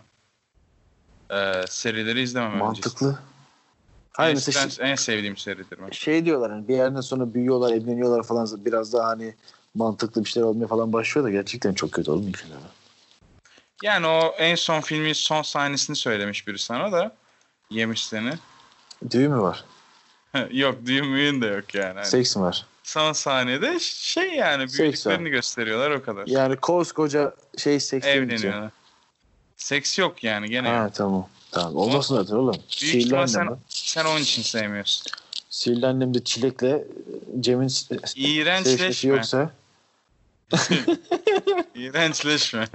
Ee, 1.30 1.64
serileri 1.68 2.20
izlemem 2.20 2.52
öncesi. 2.52 2.64
Mantıklı. 2.64 3.18
Hayır 4.12 4.34
Melis 4.34 4.46
mesela 4.46 4.64
Prens 4.64 4.80
en 4.80 4.94
sevdiğim 4.94 5.36
seridir. 5.36 5.78
ben. 5.82 5.90
şey 5.90 6.24
diyorlar 6.24 6.52
hani 6.52 6.68
bir 6.68 6.76
yerden 6.76 7.00
sonra 7.00 7.34
büyüyorlar, 7.34 7.72
evleniyorlar 7.72 8.22
falan 8.22 8.64
biraz 8.64 8.92
daha 8.92 9.08
hani 9.08 9.34
mantıklı 9.74 10.24
bir 10.24 10.28
şeyler 10.28 10.46
olmaya 10.46 10.66
falan 10.66 10.92
başlıyor 10.92 11.26
da 11.26 11.30
gerçekten 11.30 11.74
çok 11.74 11.92
kötü 11.92 12.12
ilk 12.12 12.36
filmler. 12.36 12.58
Yani 13.82 14.06
o 14.06 14.34
en 14.38 14.54
son 14.54 14.80
filmin 14.80 15.12
son 15.12 15.42
sahnesini 15.42 15.96
söylemiş 15.96 16.46
biri 16.46 16.58
sana 16.58 16.92
da 16.92 17.16
yemiş 17.70 18.06
seni. 18.06 18.32
Düğün 19.10 19.30
mü 19.30 19.40
var? 19.40 19.64
yok 20.50 20.78
düğün 20.86 21.40
de 21.40 21.46
yok 21.46 21.74
yani. 21.74 21.94
Hani 21.94 22.06
Seks 22.06 22.36
var? 22.36 22.66
son 22.82 23.12
sahnede 23.12 23.78
şey 23.80 24.28
yani 24.34 24.68
büyüdüklerini 24.72 25.30
gösteriyorlar 25.30 25.90
o 25.90 26.02
kadar. 26.02 26.26
Yani 26.26 26.56
koskoca 26.56 27.34
şey 27.58 27.80
seks? 27.80 28.06
Evleniyorlar. 28.06 28.70
Seks 29.56 29.98
yok 29.98 30.24
yani 30.24 30.50
gene. 30.50 30.68
yok. 30.68 30.76
Ha 30.78 30.90
tamam. 30.94 31.28
Tamam. 31.50 31.76
Olmasın 31.76 32.16
zaten 32.16 32.34
oğlum. 32.36 32.56
Sihirli 32.68 33.16
annem 33.16 33.28
sen, 33.28 33.48
sen 33.68 34.04
onun 34.04 34.20
için 34.20 34.42
sevmiyorsun. 34.42 35.06
Sihirli 35.50 35.86
annem 35.86 36.14
de 36.14 36.24
çilekle 36.24 36.84
Cem'in 37.40 37.68
s- 37.68 37.86
sevişmesi 37.86 38.20
İğrençleşme. 38.20 39.10
yoksa 39.14 39.50
İğrençleşme. 41.74 42.66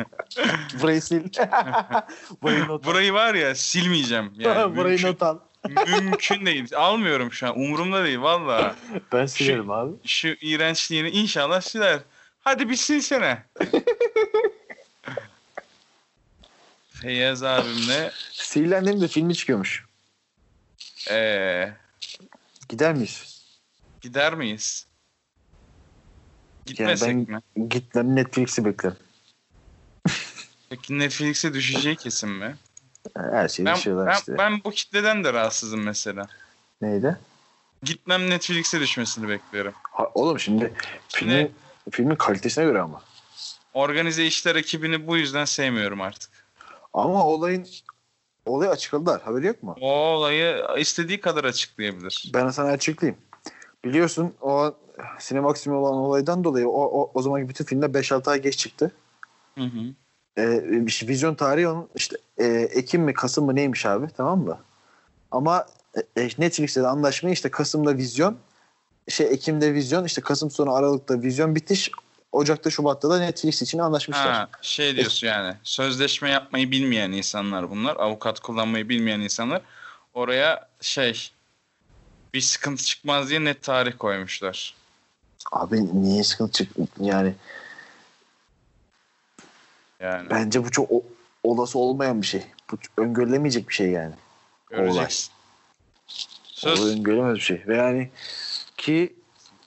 burayı 0.82 1.02
sil. 1.08 1.24
burayı. 2.42 2.68
Burayı 2.68 3.14
var 3.14 3.34
ya 3.36 3.56
silmeyeceğim. 3.56 4.32
Yani 4.40 4.76
burayı 4.76 5.02
not 5.02 5.24
al. 5.24 5.40
Mümkün 5.70 6.46
değil. 6.46 6.76
Almıyorum 6.76 7.32
şu 7.34 7.48
an. 7.48 7.60
Umurumda 7.60 8.04
değil 8.04 8.20
valla. 8.20 8.76
Ben 9.12 9.26
silerim 9.26 9.72
abi. 9.72 9.92
Şu 10.06 10.28
iğrençliğini 10.42 11.10
inşallah 11.10 11.62
siler. 11.62 12.00
Hadi 12.40 12.70
bir 12.70 12.76
silsene. 12.76 13.44
Feyyaz 16.90 17.44
abimle 17.44 18.12
Sihirli 18.32 18.78
annem 18.78 19.02
de 19.02 19.08
filmi 19.08 19.36
çıkıyormuş. 19.36 19.86
eee 21.10 21.74
Gider 22.70 22.94
miyiz? 22.94 23.42
gider 24.02 24.34
miyiz? 24.34 24.88
Gitmesek 26.66 27.08
ben- 27.10 27.42
mi? 27.56 27.70
Gitmem 27.70 28.16
Netflix'i 28.16 28.66
beklerim. 28.66 28.98
Peki 30.70 31.00
Netflix'e 31.00 31.54
düşeceği 31.54 31.96
kesin 31.96 32.30
mi? 32.30 32.56
Her 33.16 33.48
şeyi 33.48 33.66
Ben, 33.66 33.78
ben, 33.86 34.14
işte. 34.14 34.38
ben 34.38 34.64
bu 34.64 34.72
kitleden 34.72 35.24
de 35.24 35.34
rahatsızım 35.34 35.84
mesela. 35.84 36.28
Neydi? 36.82 37.18
Gitmem 37.84 38.30
Netflix'e 38.30 38.80
düşmesini 38.80 39.30
bekliyorum. 39.30 39.74
Ha, 39.92 40.12
oğlum 40.14 40.40
şimdi 40.40 40.74
filmin, 41.08 41.52
filmin 41.92 42.16
kalitesine 42.16 42.66
göre 42.66 42.82
ama. 42.82 43.02
Organize 43.74 44.26
işler 44.26 44.56
ekibini 44.56 45.08
bu 45.08 45.18
yüzden 45.18 45.46
sevmiyorum 45.46 46.02
artık. 46.02 46.32
Ama 46.94 47.26
olayın 47.26 47.68
olayı 48.46 48.72
açıkladılar. 48.72 49.22
Haberi 49.22 49.46
yok 49.46 49.64
mu? 49.64 49.76
O 49.82 49.92
olayı 49.92 50.66
istediği 50.78 51.22
kadar 51.22 51.44
açıklayabilir. 51.44 52.32
Ben 52.34 52.50
sana 52.50 52.70
açıklayayım. 52.70 53.22
Biliyorsun 53.86 54.34
o 54.42 54.76
Cinemaxim'e 55.20 55.76
olan 55.76 55.94
olaydan 55.94 56.44
dolayı 56.44 56.70
o, 56.70 57.02
o, 57.02 57.12
o 57.14 57.22
zamanki 57.22 57.50
bütün 57.50 57.66
filmler 57.66 57.88
5-6 57.88 58.30
ay 58.30 58.42
geç 58.42 58.58
çıktı. 58.58 58.92
Hı 59.58 59.64
hı. 59.64 59.94
Ee, 60.38 60.84
işte 60.88 61.08
vizyon 61.08 61.36
tarihi 61.36 61.68
onun 61.68 61.90
işte 61.96 62.18
e, 62.38 62.46
Ekim 62.48 63.02
mi 63.02 63.14
Kasım 63.14 63.46
mı 63.46 63.56
neymiş 63.56 63.86
abi 63.86 64.08
tamam 64.18 64.40
mı? 64.40 64.58
Ama 65.32 65.66
e, 66.18 66.22
e, 66.22 66.30
Netflix'te 66.38 66.82
de 66.82 66.88
anlaşmayı 66.88 67.34
işte 67.34 67.52
Kasım'da 67.52 67.98
vizyon 67.98 68.38
şey 69.10 69.28
Ekim'de 69.28 69.74
vizyon 69.74 70.06
işte 70.06 70.22
Kasım 70.22 70.52
sonu 70.52 70.74
Aralık'ta 70.74 71.22
vizyon 71.22 71.56
bitiş 71.56 71.92
Ocak'ta 72.32 72.70
Şubat'ta 72.70 73.10
da 73.10 73.20
Netflix 73.20 73.62
için 73.62 73.80
anlaşmışlar. 73.80 74.34
Ha, 74.34 74.50
şey 74.62 74.96
diyorsun 74.96 75.28
yani. 75.28 75.56
Sözleşme 75.64 76.30
yapmayı 76.30 76.72
bilmeyen 76.72 77.12
insanlar 77.12 77.70
bunlar. 77.70 77.96
Avukat 77.96 78.40
kullanmayı 78.40 78.90
bilmeyen 78.90 79.20
insanlar. 79.20 79.62
Oraya 80.14 80.68
şey 80.82 81.32
bir 82.34 82.42
sıkıntı 82.42 82.84
çıkmaz 82.84 83.30
diye 83.30 83.44
net 83.44 83.64
tarih 83.64 83.94
koymuşlar. 84.00 84.76
Abi 85.52 86.02
niye 86.02 86.24
sıkıntı 86.24 86.52
çık 86.52 86.70
yani 87.00 87.34
Yani 90.00 90.30
bence 90.30 90.64
bu 90.64 90.72
çok 90.72 90.92
o- 90.92 91.04
olası 91.44 91.80
olmayan 91.80 92.22
bir 92.22 92.28
şey. 92.28 92.44
Bu 92.72 92.78
öngörülemeyecek 92.98 93.70
bir 93.70 93.74
şey 93.74 93.90
yani. 93.90 94.14
göreceksin. 94.70 95.32
Söz. 96.44 96.80
Olay 96.82 96.94
öngörülemez 96.94 97.36
bir 97.36 97.42
şey. 97.42 97.64
Ve 97.68 97.78
yani 97.78 98.10
ki 98.78 99.16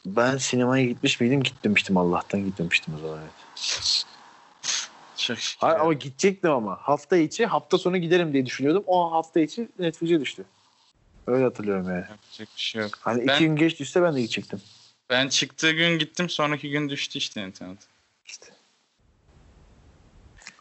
ben 0.07 0.37
sinemaya 0.37 0.85
gitmiş 0.85 1.21
miydim? 1.21 1.43
Gitmemiştim 1.43 1.97
Allah'tan 1.97 2.45
gitmemiştim 2.45 2.95
o 2.95 2.99
zaman. 2.99 3.19
Evet. 3.19 4.05
Çok 5.17 5.39
Hayır, 5.59 5.81
ama 5.81 5.93
gidecektim 5.93 6.51
ama. 6.51 6.79
Hafta 6.81 7.17
içi, 7.17 7.47
hafta 7.47 7.79
sonu 7.79 7.97
giderim 7.97 8.33
diye 8.33 8.47
düşünüyordum. 8.47 8.85
O 8.87 9.13
hafta 9.13 9.41
içi 9.41 9.69
Netflix'e 9.79 10.21
düştü. 10.21 10.45
Öyle 11.27 11.45
hatırlıyorum 11.45 11.89
yani. 11.89 12.05
Yapacak 12.11 12.49
bir 12.57 12.61
şey 12.61 12.83
yok. 12.83 12.91
Hani 13.01 13.27
Ben- 13.27 13.35
iki 13.35 13.45
gün 13.45 13.57
geç 13.57 13.81
düşse 13.81 14.03
ben 14.03 14.15
de 14.15 14.21
gidecektim. 14.21 14.61
Ben 15.11 15.29
çıktığı 15.29 15.73
gün 15.73 15.99
gittim 15.99 16.31
sonraki 16.31 16.71
gün 16.71 16.89
düştü 16.89 17.19
işte 17.19 17.47
internet. 17.47 17.79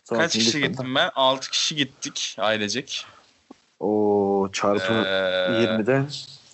İşte. 0.07 0.15
Kaç 0.15 0.33
kişi 0.33 0.61
gittim 0.61 0.95
ben? 0.95 1.11
6 1.15 1.49
kişi 1.51 1.75
gittik 1.75 2.35
ailecek. 2.39 3.05
O 3.79 4.49
çarpı 4.53 4.93
Ee, 4.93 5.63
20'den 5.63 6.07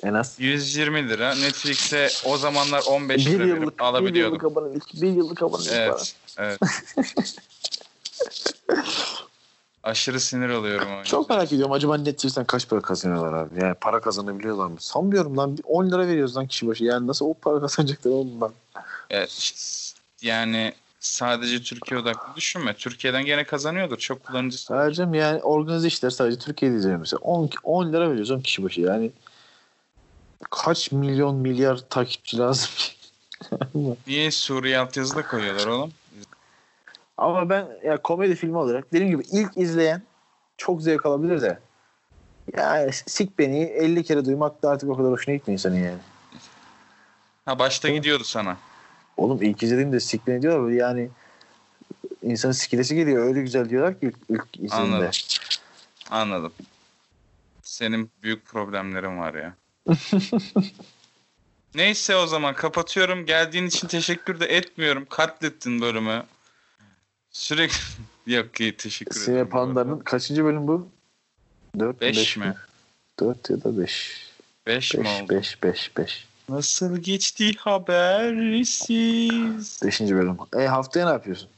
En 0.03 0.13
az. 0.13 0.35
120 0.39 1.09
lira. 1.09 1.35
Netflix'e 1.35 2.09
o 2.25 2.37
zamanlar 2.37 2.83
15 2.89 3.25
Bir 3.25 3.31
lira 3.31 3.45
yıllık, 3.45 3.79
bir 3.79 3.83
alabiliyordum. 3.83 4.33
yıllık 4.33 4.51
abonelik. 4.51 5.01
Bir 5.01 5.07
yıllık 5.07 5.43
abonelik. 5.43 5.71
Evet. 5.71 6.15
Evet. 6.37 6.59
Aşırı 9.83 10.19
sinir 10.19 10.49
oluyorum 10.49 10.87
o 11.01 11.03
Çok 11.03 11.29
merak 11.29 11.47
ediyorum 11.53 11.71
acaba 11.71 11.97
Netflix'ten 11.97 12.45
kaç 12.45 12.69
para 12.69 12.81
kazanıyorlar 12.81 13.33
abi? 13.33 13.61
Yani 13.61 13.73
para 13.73 14.01
kazanabiliyorlar 14.01 14.67
mı? 14.67 14.77
Sanmıyorum 14.79 15.37
lan. 15.37 15.57
Bir 15.57 15.63
10 15.65 15.91
lira 15.91 16.07
veriyoruz 16.07 16.37
lan 16.37 16.47
kişi 16.47 16.67
başı. 16.67 16.83
Yani 16.83 17.07
nasıl 17.07 17.25
o 17.25 17.33
para 17.33 17.59
kazanacaklar 17.59 18.11
oğlum 18.11 18.41
lan? 18.41 18.51
Evet, 19.09 19.53
yani 20.21 20.73
sadece 21.03 21.63
Türkiye 21.63 21.99
odaklı 21.99 22.35
düşünme. 22.35 22.73
Türkiye'den 22.73 23.25
gene 23.25 23.43
kazanıyordur. 23.43 23.97
Çok 23.97 24.23
kullanıcısı. 24.23 24.65
Sadece 24.65 25.03
yani 25.13 25.41
organize 25.41 25.87
işler 25.87 26.09
sadece 26.09 26.39
Türkiye'de 26.39 26.75
izliyor 26.75 26.97
mesela. 26.97 27.19
10, 27.19 27.49
10 27.63 27.93
lira 27.93 28.09
veriyoruz 28.09 28.31
10 28.31 28.39
kişi 28.39 28.63
başı. 28.63 28.81
Yani 28.81 29.11
kaç 30.49 30.91
milyon 30.91 31.35
milyar 31.35 31.77
takipçi 31.89 32.37
lazım 32.37 32.69
ki? 32.77 32.93
Niye 34.07 34.31
Suriye 34.31 34.79
altyazı 34.79 35.15
da 35.15 35.27
koyuyorlar 35.27 35.67
oğlum? 35.67 35.91
Ama 37.17 37.49
ben 37.49 37.67
ya 37.85 38.01
komedi 38.01 38.35
filmi 38.35 38.57
olarak 38.57 38.93
dediğim 38.93 39.11
gibi 39.11 39.23
ilk 39.31 39.57
izleyen 39.57 40.01
çok 40.57 40.81
zevk 40.81 41.05
alabilir 41.05 41.41
de 41.41 41.59
ya 42.57 42.91
sik 42.91 43.39
beni 43.39 43.59
50 43.63 44.03
kere 44.03 44.25
duymak 44.25 44.63
da 44.63 44.69
artık 44.69 44.89
o 44.89 44.97
kadar 44.97 45.11
hoşuna 45.11 45.35
gitmiyor 45.35 45.53
insanın 45.59 45.75
yani. 45.75 45.97
Ha 47.45 47.59
başta 47.59 47.89
gidiyordu 47.89 48.23
sana. 48.23 48.57
Oğlum 49.17 49.43
ilk 49.43 49.63
izlediğimde 49.63 49.99
sik 49.99 50.27
beni 50.27 50.41
diyorlar 50.41 50.63
böyle 50.63 50.75
yani 50.75 51.09
insanın 52.23 52.53
sikilesi 52.53 52.95
geliyor 52.95 53.25
öyle 53.25 53.41
güzel 53.41 53.69
diyorlar 53.69 53.99
ki 53.99 54.05
ilk, 54.05 54.15
ilk 54.29 54.45
izlediğimde. 54.55 54.95
Anladım. 54.95 55.11
Anladım. 56.09 56.53
Senin 57.63 58.11
büyük 58.23 58.45
problemlerin 58.45 59.19
var 59.19 59.33
ya. 59.33 59.55
Neyse 61.75 62.15
o 62.15 62.27
zaman 62.27 62.55
kapatıyorum. 62.55 63.25
Geldiğin 63.25 63.65
için 63.65 63.87
teşekkür 63.87 64.39
de 64.39 64.45
etmiyorum. 64.45 65.05
Katlettin 65.09 65.81
bölümü. 65.81 66.23
Sürekli... 67.31 67.75
Yok 68.27 68.61
iyi 68.61 68.77
teşekkür 68.77 69.15
ederim. 69.15 69.25
Sine 69.25 69.49
Panda'nın 69.49 69.99
kaçıncı 69.99 70.43
bölüm 70.45 70.67
bu? 70.67 70.89
4 71.79 72.01
5 72.01 72.37
mi? 72.37 72.53
4 73.19 73.49
ya 73.49 73.63
da 73.63 73.77
5. 73.79 74.29
5 74.67 74.93
mi 74.93 75.03
5 75.05 75.21
oldu? 75.21 75.33
5 75.33 75.63
5 75.63 75.97
5. 75.97 76.27
Nasıl 76.49 76.97
geçti 76.97 77.53
habersiz? 77.57 78.89
5. 79.83 80.01
bölüm. 80.01 80.37
E 80.57 80.67
haftaya 80.67 81.05
ne 81.05 81.11
yapıyorsun? 81.11 81.49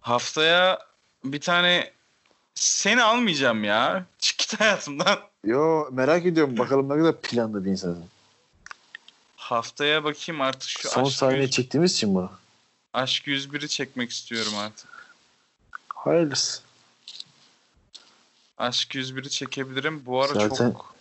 Haftaya 0.00 0.78
bir 1.24 1.40
tane 1.40 1.92
seni 2.54 3.02
almayacağım 3.02 3.64
ya. 3.64 4.04
Çık 4.18 4.38
git 4.38 4.60
hayatımdan. 4.60 5.18
Yo 5.44 5.88
merak 5.92 6.26
ediyorum 6.26 6.58
bakalım 6.58 6.88
ne 6.88 6.96
kadar 6.98 7.20
planlı 7.20 7.64
bir 7.64 7.70
insansın. 7.70 8.04
Haftaya 9.36 10.04
bakayım 10.04 10.40
artık 10.40 10.68
şu 10.68 10.88
Son 10.88 11.04
aşk, 11.04 11.16
sahne 11.16 11.38
yüz, 11.38 11.50
çektiğimiz 11.50 11.92
için 11.92 12.14
bunu. 12.14 12.30
aşk 12.92 13.26
101'i 13.26 13.68
çekmek 13.68 14.10
istiyorum 14.10 14.52
artık. 14.58 14.88
Hayırlısı. 15.94 16.62
Aşk 18.58 18.94
101'i 18.94 19.30
çekebilirim. 19.30 20.06
Bu 20.06 20.22
ara 20.22 20.34
Zaten 20.34 20.48
çok 20.70 20.94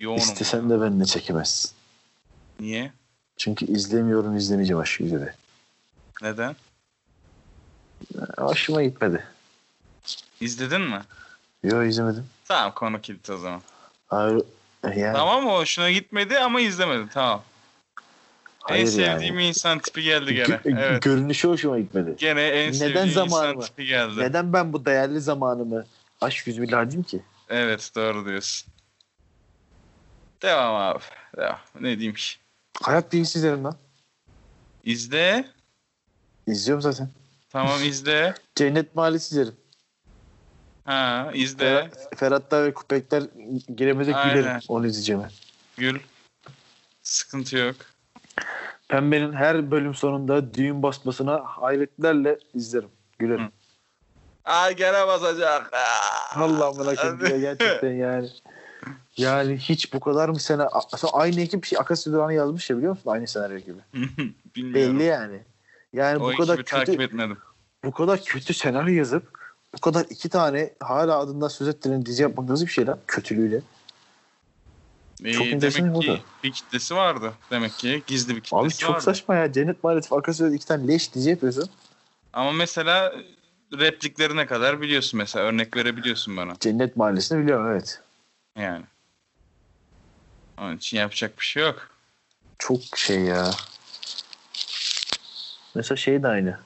yoğunum. 0.00 0.18
İstesen 0.22 0.70
de 0.70 0.80
benimle 0.80 1.04
çekemezsin. 1.04 1.70
Niye? 2.60 2.92
Çünkü 3.36 3.66
izlemiyorum 3.66 4.36
izlemeyeceğim 4.36 4.80
aşk 4.82 5.00
yüzüğü. 5.00 5.34
Neden? 6.22 6.56
Hoşuma 8.38 8.82
gitmedi. 8.82 9.24
İzledin 10.40 10.80
mi? 10.80 11.02
Yo 11.62 11.82
izlemedim. 11.82 12.26
Tamam 12.44 12.72
konu 12.74 13.00
kilit 13.00 13.30
o 13.30 13.38
zaman. 13.38 13.62
Hayır. 14.06 14.42
Yani, 14.84 15.16
Tamam? 15.16 15.46
Hoşuna 15.46 15.90
gitmedi 15.90 16.38
ama 16.38 16.60
izlemedin. 16.60 17.06
Tamam. 17.06 17.42
en 18.68 18.72
hayır 18.72 18.86
sevdiğim 18.86 19.34
yani. 19.34 19.48
insan 19.48 19.78
tipi 19.78 20.02
geldi 20.02 20.34
gene. 20.34 20.46
Gö- 20.46 20.78
Evet. 20.78 21.02
Görünüşü 21.02 21.48
hoşuma 21.48 21.78
gitmedi. 21.78 22.14
Gene 22.18 22.42
en 22.42 22.72
Neden 22.72 22.78
sevdiğim 22.78 23.26
insan 23.26 23.60
tipi 23.60 23.84
geldi. 23.84 24.20
Neden 24.20 24.52
ben 24.52 24.72
bu 24.72 24.84
değerli 24.84 25.20
zamanımı 25.20 25.84
aşk 26.20 26.46
yüzüğüyle 26.46 26.76
harcayayım 26.76 27.02
ki? 27.02 27.22
Evet 27.48 27.90
doğru 27.96 28.26
diyorsun. 28.26 28.73
Devam 30.44 30.74
abi. 30.74 31.02
Devam. 31.36 31.58
Ne 31.80 31.98
diyeyim 31.98 32.14
ki? 32.14 32.34
Hayat 32.82 33.12
bilgisi 33.12 33.38
izlerim 33.38 33.64
lan. 33.64 33.76
İzle. 34.84 35.44
İzliyorum 36.46 36.82
zaten. 36.82 37.08
Tamam 37.50 37.84
izle. 37.84 38.34
Cennet 38.54 38.96
Mahallesi 38.96 39.34
izlerim. 39.34 39.56
Ha 40.84 41.30
izle. 41.34 41.58
Ferhat, 41.58 42.18
Ferhatlar 42.18 42.64
ve 42.64 42.74
Kupekler 42.74 43.22
giremezek 43.76 44.14
Aynen. 44.16 44.34
gülerim. 44.34 44.60
Onu 44.68 44.86
izleyeceğim. 44.86 45.22
ben. 45.22 45.30
Gül. 45.76 46.00
Sıkıntı 47.02 47.56
yok. 47.56 47.76
Pembe'nin 48.88 49.32
her 49.32 49.70
bölüm 49.70 49.94
sonunda 49.94 50.54
düğün 50.54 50.82
basmasına 50.82 51.42
hayretlerle 51.44 52.38
izlerim. 52.54 52.90
Gülerim. 53.18 53.44
Hı. 53.44 53.50
Ay 54.44 54.76
gene 54.76 55.06
basacak. 55.06 55.74
Aa. 55.74 56.40
Allah'ım 56.40 56.78
bırakın 56.78 57.26
ya 57.30 57.38
gerçekten 57.38 57.92
yani. 57.92 58.28
Yani 59.16 59.56
hiç 59.56 59.92
bu 59.92 60.00
kadar 60.00 60.28
mı 60.28 60.40
sene... 60.40 60.62
Aynı 61.12 61.40
ekip 61.40 61.64
şey 61.64 61.78
Akasya 61.78 62.12
Duran'ı 62.12 62.34
yazmış 62.34 62.70
ya 62.70 62.76
biliyor 62.76 62.92
musun? 62.92 63.10
Aynı 63.10 63.26
senaryo 63.26 63.58
gibi. 63.58 63.78
Bilmiyorum. 64.56 64.98
Belli 64.98 65.02
yani. 65.02 65.42
Yani 65.92 66.18
o 66.22 66.32
bu 66.32 66.36
kadar 66.36 66.54
ekibi 66.54 66.70
takip 66.70 66.86
kötü 66.86 67.02
etmedim. 67.02 67.38
bu 67.84 67.92
kadar 67.92 68.24
kötü 68.24 68.54
senaryo 68.54 68.94
yazıp 68.94 69.38
bu 69.76 69.80
kadar 69.80 70.06
iki 70.10 70.28
tane 70.28 70.70
hala 70.80 71.18
adından 71.18 71.48
söz 71.48 71.68
ettiren 71.68 72.06
dizi 72.06 72.22
yapmak 72.22 72.48
nasıl 72.48 72.66
bir 72.66 72.70
şey 72.70 72.86
lan 72.86 72.98
kötülüğüyle. 73.06 73.60
Ee, 75.24 75.32
Çok 75.32 75.46
demek 75.46 75.72
ki 75.74 75.82
oldu. 75.82 76.20
bir 76.44 76.52
kitlesi 76.52 76.94
vardı. 76.94 77.32
Demek 77.50 77.72
ki 77.72 78.02
gizli 78.06 78.36
bir 78.36 78.40
kitlesi 78.40 78.56
Abi 78.64 78.70
çok 78.70 78.90
vardı. 78.90 79.02
saçma 79.02 79.34
ya. 79.34 79.52
Cennet 79.52 79.84
Mahallesi 79.84 80.14
Akasya'da 80.14 80.54
iki 80.54 80.66
tane 80.66 80.88
leş 80.88 81.14
dizi 81.14 81.30
yapıyorsun. 81.30 81.70
Ama 82.32 82.52
mesela 82.52 83.14
repliklerine 83.78 84.46
kadar 84.46 84.80
biliyorsun 84.80 85.18
mesela. 85.18 85.44
Örnek 85.44 85.76
verebiliyorsun 85.76 86.36
bana. 86.36 86.54
Cennet 86.60 86.96
Mahallesi'ni 86.96 87.42
biliyorum 87.42 87.66
evet. 87.72 88.00
Yani. 88.58 88.84
Onun 90.58 90.76
için 90.76 90.96
yapacak 90.96 91.40
bir 91.40 91.44
şey 91.44 91.62
yok. 91.62 91.88
Çok 92.58 92.80
şey 92.96 93.20
ya. 93.20 93.50
Mesela 95.74 95.96
şey 95.96 96.22
de 96.22 96.28
aynı. 96.28 96.58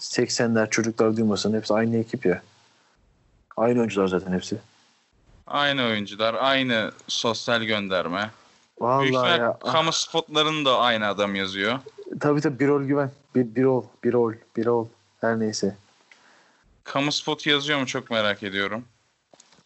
80'ler 0.00 0.70
çocuklar 0.70 1.16
duymasın 1.16 1.54
hepsi 1.54 1.74
aynı 1.74 1.96
ekip 1.96 2.26
ya. 2.26 2.42
Aynı 3.56 3.78
oyuncular 3.78 4.08
zaten 4.08 4.32
hepsi. 4.32 4.56
Aynı 5.46 5.84
oyuncular, 5.84 6.34
aynı 6.34 6.92
sosyal 7.08 7.62
gönderme. 7.62 8.30
Vallahi 8.80 9.04
ihtimal 9.06 9.38
ya. 9.38 9.58
Ah, 9.62 9.72
kamu 9.72 9.92
spotlarını 9.92 10.64
da 10.64 10.78
aynı 10.78 11.06
adam 11.06 11.34
yazıyor. 11.34 11.78
tabii 12.20 12.40
tabii 12.40 12.58
Birol 12.58 12.82
Güven. 12.82 13.10
Bir, 13.34 13.54
Birol, 13.54 13.84
Birol, 14.04 14.32
Birol. 14.56 14.88
Her 15.20 15.40
neyse. 15.40 15.76
Kamu 16.84 17.12
spotu 17.12 17.50
yazıyor 17.50 17.78
mu 17.78 17.86
çok 17.86 18.10
merak 18.10 18.42
ediyorum. 18.42 18.84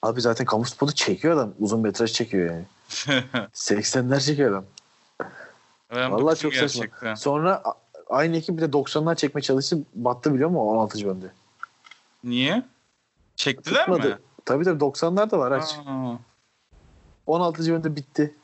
Abi 0.03 0.21
zaten 0.21 0.47
kamu 0.47 0.65
spotu 0.65 0.95
çekiyor 0.95 1.37
adam. 1.37 1.53
Uzun 1.59 1.81
metraj 1.81 2.13
çekiyor 2.13 2.51
yani. 2.51 2.65
80'ler 3.55 4.21
çekiyor 4.27 4.51
adam. 4.51 4.65
ben 5.95 6.13
Vallahi 6.13 6.39
çok 6.39 6.55
saçma. 6.55 6.85
gerçekten. 6.85 7.15
Sonra 7.15 7.63
aynı 8.09 8.37
ekip 8.37 8.57
bir 8.57 8.63
de 8.63 8.67
90'lar 8.67 9.17
çekmeye 9.17 9.43
çalıştı. 9.43 9.79
Battı 9.95 10.35
biliyor 10.35 10.51
musun 10.51 10.67
16. 10.67 11.05
bölümde. 11.05 11.33
Niye? 12.25 12.63
Çektiler 13.37 13.81
Tutmadı. 13.81 14.09
mi? 14.09 14.19
Tabii 14.45 14.65
tabii 14.65 14.85
90'lar 14.85 15.31
da 15.31 15.39
var 15.39 15.53
aç. 15.53 15.75
Aa, 15.87 16.15
16. 17.27 17.63
bölümde 17.63 17.97
bitti. 17.97 18.35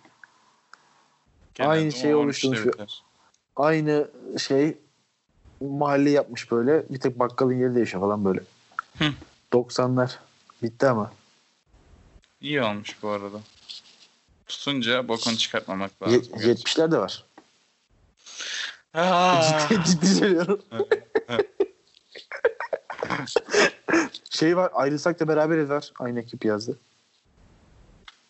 gene 1.55 1.69
Aynı 1.69 1.93
şey 1.93 2.11
13'te 2.11 2.17
oluşturmuş. 2.17 2.77
Aynı 3.57 4.09
şey 4.39 4.79
mahalle 5.61 6.11
yapmış 6.11 6.51
böyle. 6.51 6.89
Bir 6.91 7.01
tek 7.01 7.19
bakkalın 7.19 7.53
yeri 7.53 7.75
değişiyor 7.75 8.03
falan 8.03 8.25
böyle. 8.25 8.41
Hı. 8.99 9.05
90'lar. 9.53 10.11
Bitti 10.63 10.87
ama. 10.89 11.13
İyi 12.41 12.63
olmuş 12.63 13.03
bu 13.03 13.09
arada. 13.09 13.39
Tutunca 14.47 15.09
bokunu 15.09 15.37
çıkartmamak 15.37 15.91
Ye- 16.07 16.07
lazım. 16.09 16.23
gerçekten. 16.33 16.53
70'ler 16.55 16.93
de 16.93 16.99
var. 16.99 17.25
Ciddi, 19.69 19.85
ciddi 19.85 20.07
söylüyorum. 20.07 20.63
şey 24.31 24.57
var 24.57 24.71
ayrılsak 24.75 25.21
da 25.21 25.29
beraberiz 25.29 25.71
var. 25.71 25.93
Aynı 25.99 26.21
ekip 26.21 26.45
yazdı. 26.45 26.79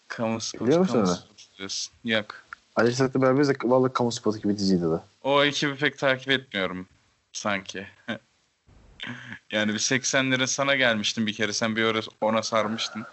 kamu 0.08 0.40
spotu, 0.40 0.64
Biliyor 0.64 0.80
musun 0.80 0.92
kamu 0.94 1.06
onu? 1.06 1.16
spotu 1.16 1.58
diyorsun. 1.58 1.92
Yok. 2.04 2.42
Ayrılsak 2.76 3.14
da 3.14 3.22
beraberiz 3.22 3.48
de 3.48 3.54
vallahi 3.64 3.92
kamu 3.92 4.12
spotu 4.12 4.38
gibi 4.38 4.58
diziydi 4.58 4.82
de. 4.82 5.00
O 5.22 5.44
ekibi 5.44 5.76
pek 5.76 5.98
takip 5.98 6.30
etmiyorum 6.30 6.88
sanki. 7.32 7.86
yani 9.50 9.72
bir 9.72 9.78
80'lerin 9.78 10.46
sana 10.46 10.74
gelmiştim 10.74 11.26
bir 11.26 11.32
kere. 11.34 11.52
Sen 11.52 11.76
bir 11.76 11.84
ara 11.84 12.00
ona 12.20 12.42
sarmıştın. 12.42 13.04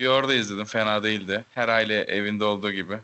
Bir 0.00 0.06
orada 0.06 0.34
izledim. 0.34 0.64
Fena 0.64 1.02
değildi. 1.02 1.44
Her 1.54 1.68
aile 1.68 2.00
evinde 2.00 2.44
olduğu 2.44 2.72
gibi. 2.72 2.98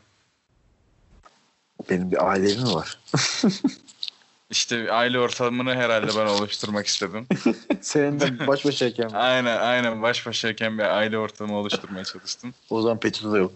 Benim 1.91 2.11
bir 2.11 2.31
ailem 2.31 2.63
mi 2.63 2.75
var? 2.75 2.99
İşte 4.51 4.83
bir 4.83 4.99
aile 4.99 5.19
ortamını 5.19 5.75
herhalde 5.75 6.07
ben 6.07 6.27
oluşturmak 6.27 6.87
istedim. 6.87 7.27
Senin 7.81 8.21
de 8.21 8.47
baş 8.47 8.65
başayken. 8.65 9.11
aynen 9.13 9.59
aynen 9.59 10.03
baş 10.03 10.27
başayken 10.27 10.79
bir 10.79 10.83
aile 10.83 11.19
ortamı 11.19 11.57
oluşturmaya 11.57 12.05
çalıştım. 12.13 12.55
o 12.71 12.83
zaman 12.83 13.01
Petito 13.01 13.33
da 13.33 13.39
yok. 13.39 13.53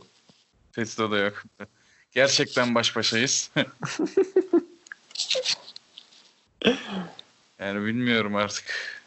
Petito 0.73 1.11
da 1.11 1.19
yok. 1.19 1.43
Gerçekten 2.13 2.75
baş 2.75 2.97
başayız. 2.97 3.51
yani 7.59 7.87
bilmiyorum 7.87 8.37
artık. 8.37 9.01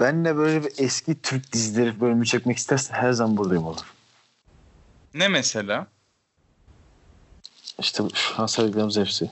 Ben 0.00 0.24
de 0.24 0.36
böyle 0.36 0.64
bir 0.64 0.72
eski 0.78 1.22
Türk 1.22 1.52
dizileri 1.52 2.00
bölümü 2.00 2.26
çekmek 2.26 2.56
istersen 2.56 2.94
her 2.94 3.12
zaman 3.12 3.36
buradayım 3.36 3.66
olur. 3.66 3.94
Ne 5.14 5.28
mesela? 5.28 5.86
İşte 7.78 8.02
şu 8.14 8.42
an 8.42 8.46
saydıklarımız 8.46 8.96
hepsi. 8.96 9.30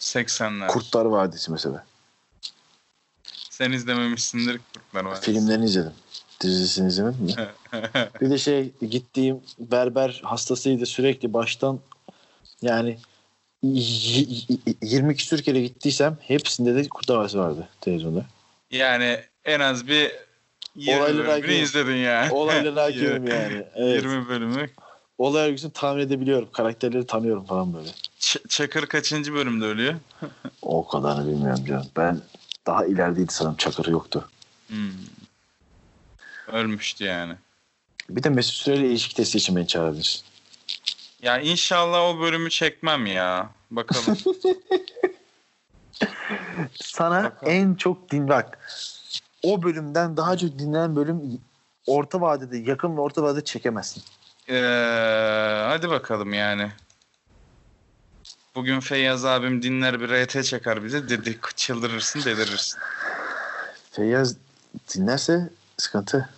80'ler. 0.00 0.66
Kurtlar 0.66 1.04
Vadisi 1.04 1.52
mesela. 1.52 1.86
Sen 3.50 3.72
izlememişsindir 3.72 4.60
Kurtlar 4.74 5.04
Vadisi. 5.04 5.32
Filmlerini 5.32 5.64
izledim. 5.64 5.92
Dizisini 6.40 6.88
izlemedim 6.88 7.24
mi? 7.24 7.34
bir 8.20 8.30
de 8.30 8.38
şey 8.38 8.72
gittiğim 8.90 9.40
berber 9.58 10.20
hastasıydı 10.24 10.86
sürekli 10.86 11.32
baştan 11.32 11.80
yani 12.62 12.98
y- 13.62 14.26
y- 14.48 14.74
20 14.82 15.16
küsür 15.16 15.42
kere 15.42 15.60
gittiysem 15.60 16.18
hepsinde 16.20 16.74
de 16.74 16.88
Kurtlar 16.88 17.16
Vadisi 17.16 17.38
vardı 17.38 17.68
televizyonda. 17.80 18.24
Yani 18.70 19.24
en 19.44 19.60
az 19.60 19.86
bir 19.88 20.12
20 20.76 21.00
Olayları 21.00 21.16
bölümünü 21.18 21.32
hakimim. 21.32 21.62
izledin 21.62 21.96
yani. 21.96 22.32
Olaylara 22.32 22.82
hakimim 22.84 23.26
yani. 23.26 23.66
Evet. 23.74 24.02
20 24.02 24.28
bölümü. 24.28 24.70
Olay 25.18 25.48
örgüsünü 25.48 25.72
tahmin 25.72 26.00
edebiliyorum. 26.02 26.48
Karakterleri 26.52 27.06
tanıyorum 27.06 27.44
falan 27.44 27.74
böyle. 27.74 27.88
Ç- 28.20 28.48
Çakır 28.48 28.86
kaçıncı 28.86 29.34
bölümde 29.34 29.64
ölüyor? 29.64 29.94
O 30.62 30.86
kadarını 30.88 31.26
bilmiyorum 31.30 31.64
canım. 31.64 31.86
Ben 31.96 32.20
daha 32.66 32.86
ilerideydi 32.86 33.32
sanırım. 33.32 33.56
Çakırı 33.56 33.90
yoktu. 33.90 34.28
Hmm. 34.68 34.90
Ölmüştü 36.52 37.04
yani. 37.04 37.34
Bir 38.10 38.22
de 38.22 38.28
Mesut 38.28 38.54
Süreyle 38.54 38.86
ilişki 38.86 39.14
testi 39.14 39.38
için 39.38 39.56
beni 39.56 39.66
çağırabilirsin. 39.66 40.22
Ya 41.22 41.38
inşallah 41.40 42.00
o 42.00 42.20
bölümü 42.20 42.50
çekmem 42.50 43.06
ya. 43.06 43.50
Bakalım. 43.70 44.18
Sana 46.74 47.24
Bakalım. 47.24 47.52
en 47.52 47.74
çok 47.74 48.10
din 48.10 48.28
bak. 48.28 48.58
O 49.44 49.62
bölümden 49.62 50.16
daha 50.16 50.36
çok 50.36 50.58
dinlenen 50.58 50.96
bölüm 50.96 51.40
orta 51.86 52.20
vadede, 52.20 52.58
yakın 52.58 52.96
ve 52.96 53.00
orta 53.00 53.22
vadede 53.22 53.44
çekemezsin. 53.44 54.02
Ee, 54.48 55.64
hadi 55.66 55.90
bakalım 55.90 56.32
yani. 56.32 56.72
Bugün 58.54 58.80
Feyyaz 58.80 59.24
abim 59.24 59.62
dinler 59.62 60.00
bir 60.00 60.08
RT 60.08 60.44
çeker 60.44 60.84
bize. 60.84 61.08
Dedi 61.08 61.38
çıldırırsın 61.56 62.24
delirirsin. 62.24 62.78
Feyyaz 63.90 64.36
dinlerse 64.94 65.50
sıkıntı. 65.76 66.28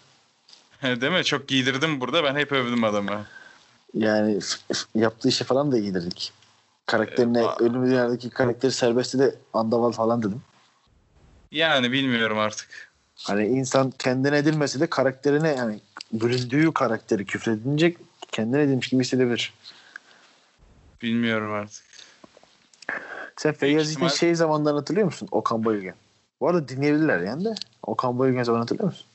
Değil 0.83 1.13
mi? 1.13 1.25
Çok 1.25 1.49
giydirdim 1.49 2.01
burada. 2.01 2.25
Ben 2.25 2.37
hep 2.37 2.53
övdüm 2.53 2.85
adamı. 2.85 3.25
Yani 3.95 4.39
yaptığı 4.95 5.29
işe 5.29 5.45
falan 5.45 5.73
da 5.73 5.79
giydirdik. 5.79 6.33
Karakterine, 6.87 7.41
Ee, 7.43 7.63
ölüm 7.63 7.87
dünyadaki 7.87 8.31
karakteri 8.31 8.73
serbestte 8.73 9.19
de 9.19 9.35
andaval 9.53 9.93
falan 9.93 10.23
dedim. 10.23 10.43
Yani 11.53 11.93
bilmiyorum 11.93 12.39
artık. 12.39 12.86
Hani 13.25 13.47
insan 13.47 13.91
kendine 13.91 14.37
edilmese 14.39 14.81
de 14.81 14.87
karakterine 14.87 15.49
yani 15.49 15.81
büründüğü 16.13 16.73
karakteri 16.73 17.25
küfredince 17.27 17.95
kendine 18.33 18.63
edilmiş 18.63 18.89
gibi 18.89 19.05
hissedebilir. 19.05 19.53
Bilmiyorum 21.03 21.53
artık. 21.53 21.85
Sen 23.37 23.53
Feyyaz 23.53 23.91
ihtimal- 23.91 24.01
Yiğit'in 24.01 24.17
şey 24.19 24.35
zamanlarını 24.35 24.79
hatırlıyor 24.79 25.07
musun? 25.07 25.29
Okan 25.31 25.65
Bayülgen. 25.65 25.95
Bu 26.41 26.49
arada 26.49 26.69
dinleyebilirler 26.69 27.21
yani 27.21 27.45
de. 27.45 27.55
Okan 27.83 28.19
Bayülgen 28.19 28.43
zamanı 28.43 28.63
hatırlıyor 28.63 28.89
musun? 28.89 29.07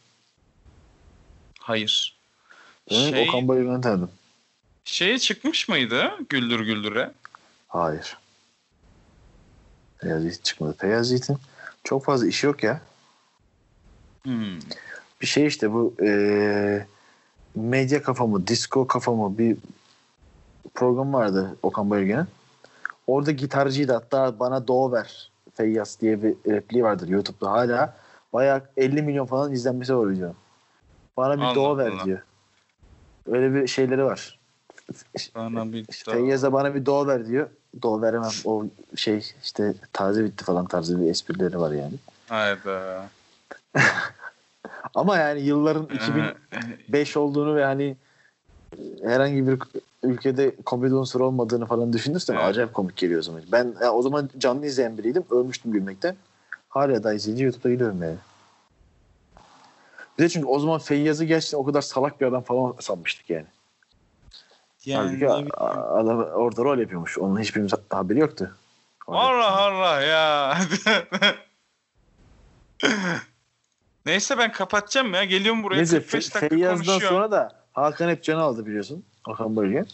Hayır. 1.59 2.17
Ben 2.91 3.09
Şey, 3.09 3.29
Okan 3.29 3.47
Bayülgen'i 3.47 3.81
tanıdım. 3.81 4.11
şeye 4.85 5.19
çıkmış 5.19 5.69
mıydı? 5.69 6.11
Güldür 6.29 6.59
Güldür'e. 6.59 7.11
Hayır. 7.67 8.17
Feyyaz 9.97 10.23
Yiğit 10.23 10.43
çıkmadı. 10.43 10.75
Feyyaz 10.77 11.11
Yiğit'in 11.11 11.37
çok 11.83 12.05
fazla 12.05 12.27
işi 12.27 12.45
yok 12.45 12.63
ya. 12.63 12.81
Hmm. 14.23 14.59
Bir 15.21 15.25
şey 15.27 15.45
işte 15.47 15.73
bu 15.73 15.93
eee 16.01 16.87
medya 17.55 18.03
kafamı, 18.03 18.47
disco 18.47 18.87
kafamı 18.87 19.37
bir 19.37 19.57
program 20.73 21.13
vardı 21.13 21.55
Okan 21.63 21.89
Bayülgen'in. 21.89 22.27
Orada 23.07 23.31
gitarcıydı 23.31 23.93
hatta 23.93 24.39
bana 24.39 24.67
Doğu 24.67 24.91
ver 24.91 25.31
Feyyaz 25.53 25.97
diye 26.01 26.23
bir 26.23 26.35
repliği 26.47 26.83
vardır 26.83 27.07
YouTube'da 27.07 27.51
hala. 27.51 27.97
Bayağı 28.33 28.61
50 28.77 29.01
milyon 29.01 29.25
falan 29.25 29.51
izlenmesi 29.51 29.97
var 29.97 30.09
videonun. 30.09 30.35
Bana 31.17 31.37
bir 31.37 31.41
Allah 31.41 31.55
Doğu 31.55 31.77
ver 31.77 31.91
Allah. 31.91 32.05
diyor. 32.05 32.21
Öyle 33.27 33.53
bir 33.53 33.67
şeyleri 33.67 34.03
var. 34.05 34.39
Bana 35.35 35.73
bir 35.73 35.85
Feyyaz'a 35.85 36.53
bana 36.53 36.75
bir 36.75 36.85
Doğu 36.85 37.07
ver 37.07 37.27
diyor. 37.27 37.49
Doğu 37.81 38.01
veremem. 38.01 38.31
O 38.45 38.65
şey 38.95 39.25
işte 39.43 39.73
taze 39.93 40.23
bitti 40.23 40.45
falan 40.45 40.65
tarzı 40.65 41.01
bir 41.01 41.09
esprileri 41.09 41.59
var 41.59 41.71
yani. 41.71 41.93
Hayda. 42.27 43.09
Ama 44.95 45.17
yani 45.17 45.41
yılların 45.41 45.85
2005 45.85 47.17
olduğunu 47.17 47.55
ve 47.55 47.65
hani 47.65 47.95
herhangi 49.03 49.47
bir 49.47 49.59
ülkede 50.03 50.55
komedi 50.65 50.93
unsuru 50.93 51.25
olmadığını 51.25 51.65
falan 51.65 51.93
düşünürsen 51.93 52.33
Evet. 52.33 52.45
acayip 52.45 52.73
komik 52.73 52.97
geliyor 52.97 53.19
o 53.19 53.23
zaman. 53.23 53.41
Ben 53.51 53.73
ya 53.81 53.93
o 53.93 54.01
zaman 54.01 54.29
canlı 54.37 54.65
izleyen 54.65 54.97
biriydim. 54.97 55.23
Ölmüştüm 55.31 55.71
gülmekten. 55.71 56.15
Hala 56.69 57.03
da 57.03 57.13
izleyince 57.13 57.43
YouTube'da 57.43 57.69
gülüyorum 57.69 58.03
yani. 58.03 58.15
Bir 60.17 60.23
de 60.23 60.29
çünkü 60.29 60.47
o 60.47 60.59
zaman 60.59 60.79
Feyyaz'ı 60.79 61.25
gerçekten 61.25 61.57
o 61.57 61.65
kadar 61.65 61.81
salak 61.81 62.21
bir 62.21 62.25
adam 62.25 62.43
falan 62.43 62.75
sanmıştık 62.79 63.29
yani. 63.29 63.45
yani 64.85 65.23
Halbuki 65.25 65.55
adam 65.59 66.17
orada 66.17 66.63
rol 66.63 66.77
yapıyormuş. 66.77 67.17
Onun 67.17 67.39
hiçbirimiz 67.39 67.71
haberi 67.89 68.19
yoktu. 68.19 68.57
Allah 69.07 69.51
Allah 69.51 70.01
ya. 70.01 70.57
Neyse 74.11 74.37
ben 74.37 74.51
kapatacağım 74.51 75.13
ya. 75.13 75.23
Geliyorum 75.23 75.63
buraya 75.63 75.77
Neyse 75.77 75.99
45 75.99 76.25
Fe- 76.27 76.33
dakika 76.33 76.49
Feyyaz'dan 76.49 76.85
konuşuyorum. 76.85 77.07
sonra 77.17 77.31
da 77.31 77.51
Hakan 77.73 78.09
Epcan'ı 78.09 78.41
aldı 78.41 78.65
biliyorsun. 78.65 79.03
Hakan 79.23 79.55
Bölgen. 79.55 79.85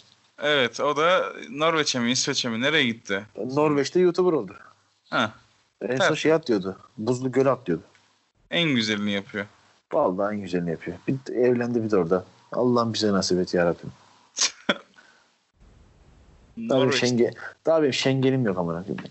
Evet 0.41 0.79
o 0.79 0.97
da 0.97 1.33
Norveç'e 1.49 1.99
mi 1.99 2.11
İsveç'e 2.11 2.49
mi 2.49 2.61
nereye 2.61 2.83
gitti? 2.85 3.25
Norveç'te 3.53 3.99
YouTuber 3.99 4.31
oldu. 4.33 4.55
Ha, 5.09 5.31
En 5.81 5.97
son 5.97 5.97
Tabii. 5.97 6.17
şey 6.17 6.33
atlıyordu. 6.33 6.77
Buzlu 6.97 7.31
göl 7.31 7.45
atlıyordu. 7.45 7.83
en 8.51 8.69
güzelini 8.69 9.11
yapıyor. 9.11 9.45
Vallahi 9.93 10.35
en 10.35 10.41
güzelini 10.41 10.71
yapıyor. 10.71 10.97
Bir 11.07 11.33
evlendi 11.35 11.83
bir 11.83 11.91
de 11.91 11.97
orada. 11.97 12.25
Allah'ım 12.51 12.93
bize 12.93 13.11
nasip 13.13 13.39
et 13.39 13.53
yarabbim. 13.53 13.91
Daha 16.57 16.79
benim, 16.81 16.93
şenge, 16.93 17.31
daha 17.65 17.81
benim 17.81 17.93
şengenim 17.93 18.45
yok 18.45 18.57
amına 18.57 18.83
koyayım. 18.83 19.03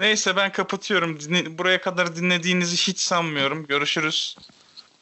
Neyse 0.00 0.36
ben 0.36 0.52
kapatıyorum. 0.52 1.20
Dinle- 1.20 1.58
buraya 1.58 1.80
kadar 1.80 2.16
dinlediğinizi 2.16 2.76
hiç 2.76 3.00
sanmıyorum. 3.00 3.66
Görüşürüz. 3.66 4.36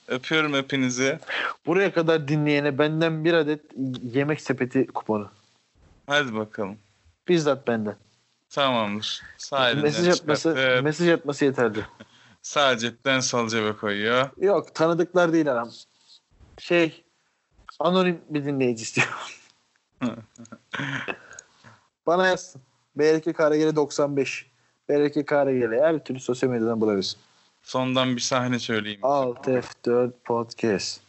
Öpüyorum 0.08 0.54
hepinizi. 0.54 1.18
Buraya 1.66 1.94
kadar 1.94 2.28
dinleyene 2.28 2.78
benden 2.78 3.24
bir 3.24 3.34
adet 3.34 3.60
yemek 4.02 4.40
sepeti 4.40 4.86
kuponu. 4.86 5.30
Hadi 6.06 6.34
bakalım. 6.34 6.78
Bizzat 7.28 7.68
benden. 7.68 7.96
Tamamdır. 8.50 9.22
Sağ 9.38 9.74
Mesaj 9.74 10.08
atması, 10.08 10.48
çıkartıp 10.48 10.84
mesaj 10.84 11.08
atması 11.08 11.44
yeterli. 11.44 11.86
sağ 12.42 12.78
cepten 12.78 13.20
sol 13.20 13.48
cebe 13.48 13.72
koyuyor. 13.72 14.30
Yok 14.36 14.74
tanıdıklar 14.74 15.32
değil 15.32 15.52
aram. 15.52 15.70
Şey 16.58 17.04
anonim 17.80 18.20
bir 18.28 18.44
dinleyici 18.44 18.82
istiyorum. 18.82 19.14
Bana 22.06 22.26
yazsın. 22.26 22.62
BRK 22.96 23.36
Karagele 23.36 23.76
95. 23.76 24.46
BRK 24.88 25.26
Karagele 25.26 25.82
her 25.82 26.04
türlü 26.04 26.20
sosyal 26.20 26.50
medyadan 26.50 26.80
bulabilirsin. 26.80 27.18
Sondan 27.62 28.16
bir 28.16 28.20
sahne 28.20 28.58
söyleyeyim. 28.58 29.00
Alt 29.02 29.46
F4 29.48 30.10
Podcast. 30.24 31.00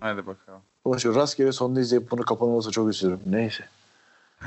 Hadi 0.00 0.26
bakalım. 0.26 0.60
Ulan 0.84 0.98
şu 0.98 1.14
rastgele 1.14 1.52
sonunda 1.52 1.80
izleyip 1.80 2.10
bunu 2.10 2.22
kapanırsa 2.24 2.70
çok 2.70 2.88
üzülürüm. 2.88 3.20
Neyse. 3.26 3.68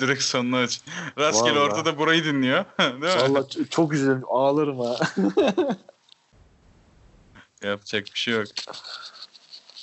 Direkt 0.00 0.22
sonunu 0.22 0.56
aç. 0.56 0.80
Rastgele 1.18 1.56
Vallahi. 1.58 1.70
ortada 1.72 1.98
burayı 1.98 2.24
dinliyor. 2.24 2.64
Değil 2.80 2.94
mi? 2.94 3.06
Vallahi 3.06 3.42
ç- 3.48 3.68
çok 3.68 3.92
üzülürüm. 3.92 4.22
Ağlarım 4.28 4.78
ha. 4.80 4.96
Yapacak 7.62 8.04
bir 8.04 8.18
şey 8.18 8.34
yok. 8.34 8.46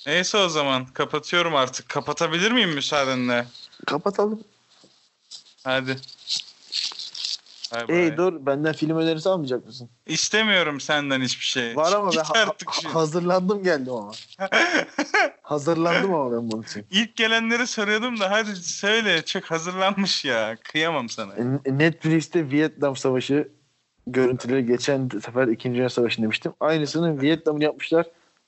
Neyse 0.08 0.38
o 0.38 0.50
zaman 0.50 0.86
kapatıyorum 0.86 1.56
artık. 1.56 1.90
Kapatabilir 1.90 2.52
miyim 2.52 2.70
müsaadenle? 2.74 3.46
Kapatalım. 3.86 4.44
Hadi. 5.64 5.98
Bay 7.76 7.88
bay. 7.88 8.04
Ey 8.04 8.18
dur 8.18 8.46
benden 8.46 8.74
film 8.74 8.98
önerisi 8.98 9.30
almayacak 9.30 9.66
mısın? 9.66 9.90
İstemiyorum 10.08 10.80
senden 10.80 11.22
hiçbir 11.22 11.46
şey. 11.46 11.76
Var 11.76 11.94
ama 11.94 12.12
ben 12.12 12.18
ha- 12.24 12.34
artık 12.36 12.70
ha- 12.70 12.96
hazırlandım 12.96 13.64
geldim 13.64 13.94
ama. 13.94 14.12
hazırlandım 15.42 16.14
ama 16.14 16.32
ben 16.32 16.52
bunun 16.52 16.64
için. 16.64 16.86
İlk 16.92 17.16
gelenleri 17.16 17.68
soruyordum 17.68 18.20
da 18.20 18.32
hadi 18.32 18.56
söyle. 18.56 19.26
Çok 19.26 19.44
hazırlanmış 19.44 20.26
ya. 20.26 20.58
Kıyamam 20.64 21.10
sana. 21.10 21.34
Netflix'te 21.66 22.52
Vietnam 22.52 22.96
Savaşı 22.96 23.48
görüntüleri 24.08 24.66
geçen 24.66 25.10
sefer 25.10 25.48
2. 25.48 25.70
Dünya 25.74 25.90
Savaşı 25.90 26.22
demiştim. 26.22 26.54
Aynısını 26.60 27.22
Vietnam'ın 27.22 27.60
yapmışlar. 27.62 28.06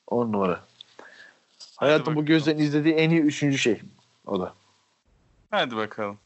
10 0.07 0.31
numara. 0.33 0.59
Hayatım 1.75 2.15
bu 2.15 2.25
gözlerin 2.25 2.57
izlediği 2.59 2.93
en 2.95 3.09
iyi 3.09 3.21
üçüncü 3.21 3.57
şey. 3.57 3.81
O 4.25 4.41
da. 4.41 4.53
Hadi 5.51 5.75
bakalım. 5.75 6.17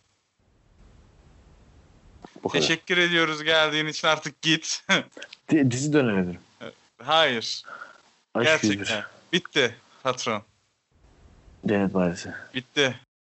Bu 2.44 2.50
kadar. 2.50 2.62
Teşekkür 2.62 2.98
ediyoruz 2.98 3.44
geldiğin 3.44 3.86
için 3.88 4.08
artık 4.08 4.42
git. 4.42 4.84
Di- 5.52 5.72
Dizi 5.72 5.94
dönemidir. 5.94 6.38
Hayır. 7.04 7.64
Aşk 8.36 8.46
Gerçekten. 8.46 8.80
yüzdür. 8.80 9.04
Bitti 9.34 9.76
patron. 10.04 10.44
Cennet 11.68 11.94
Mahallesi. 11.94 12.34
Bitti. 12.54 13.00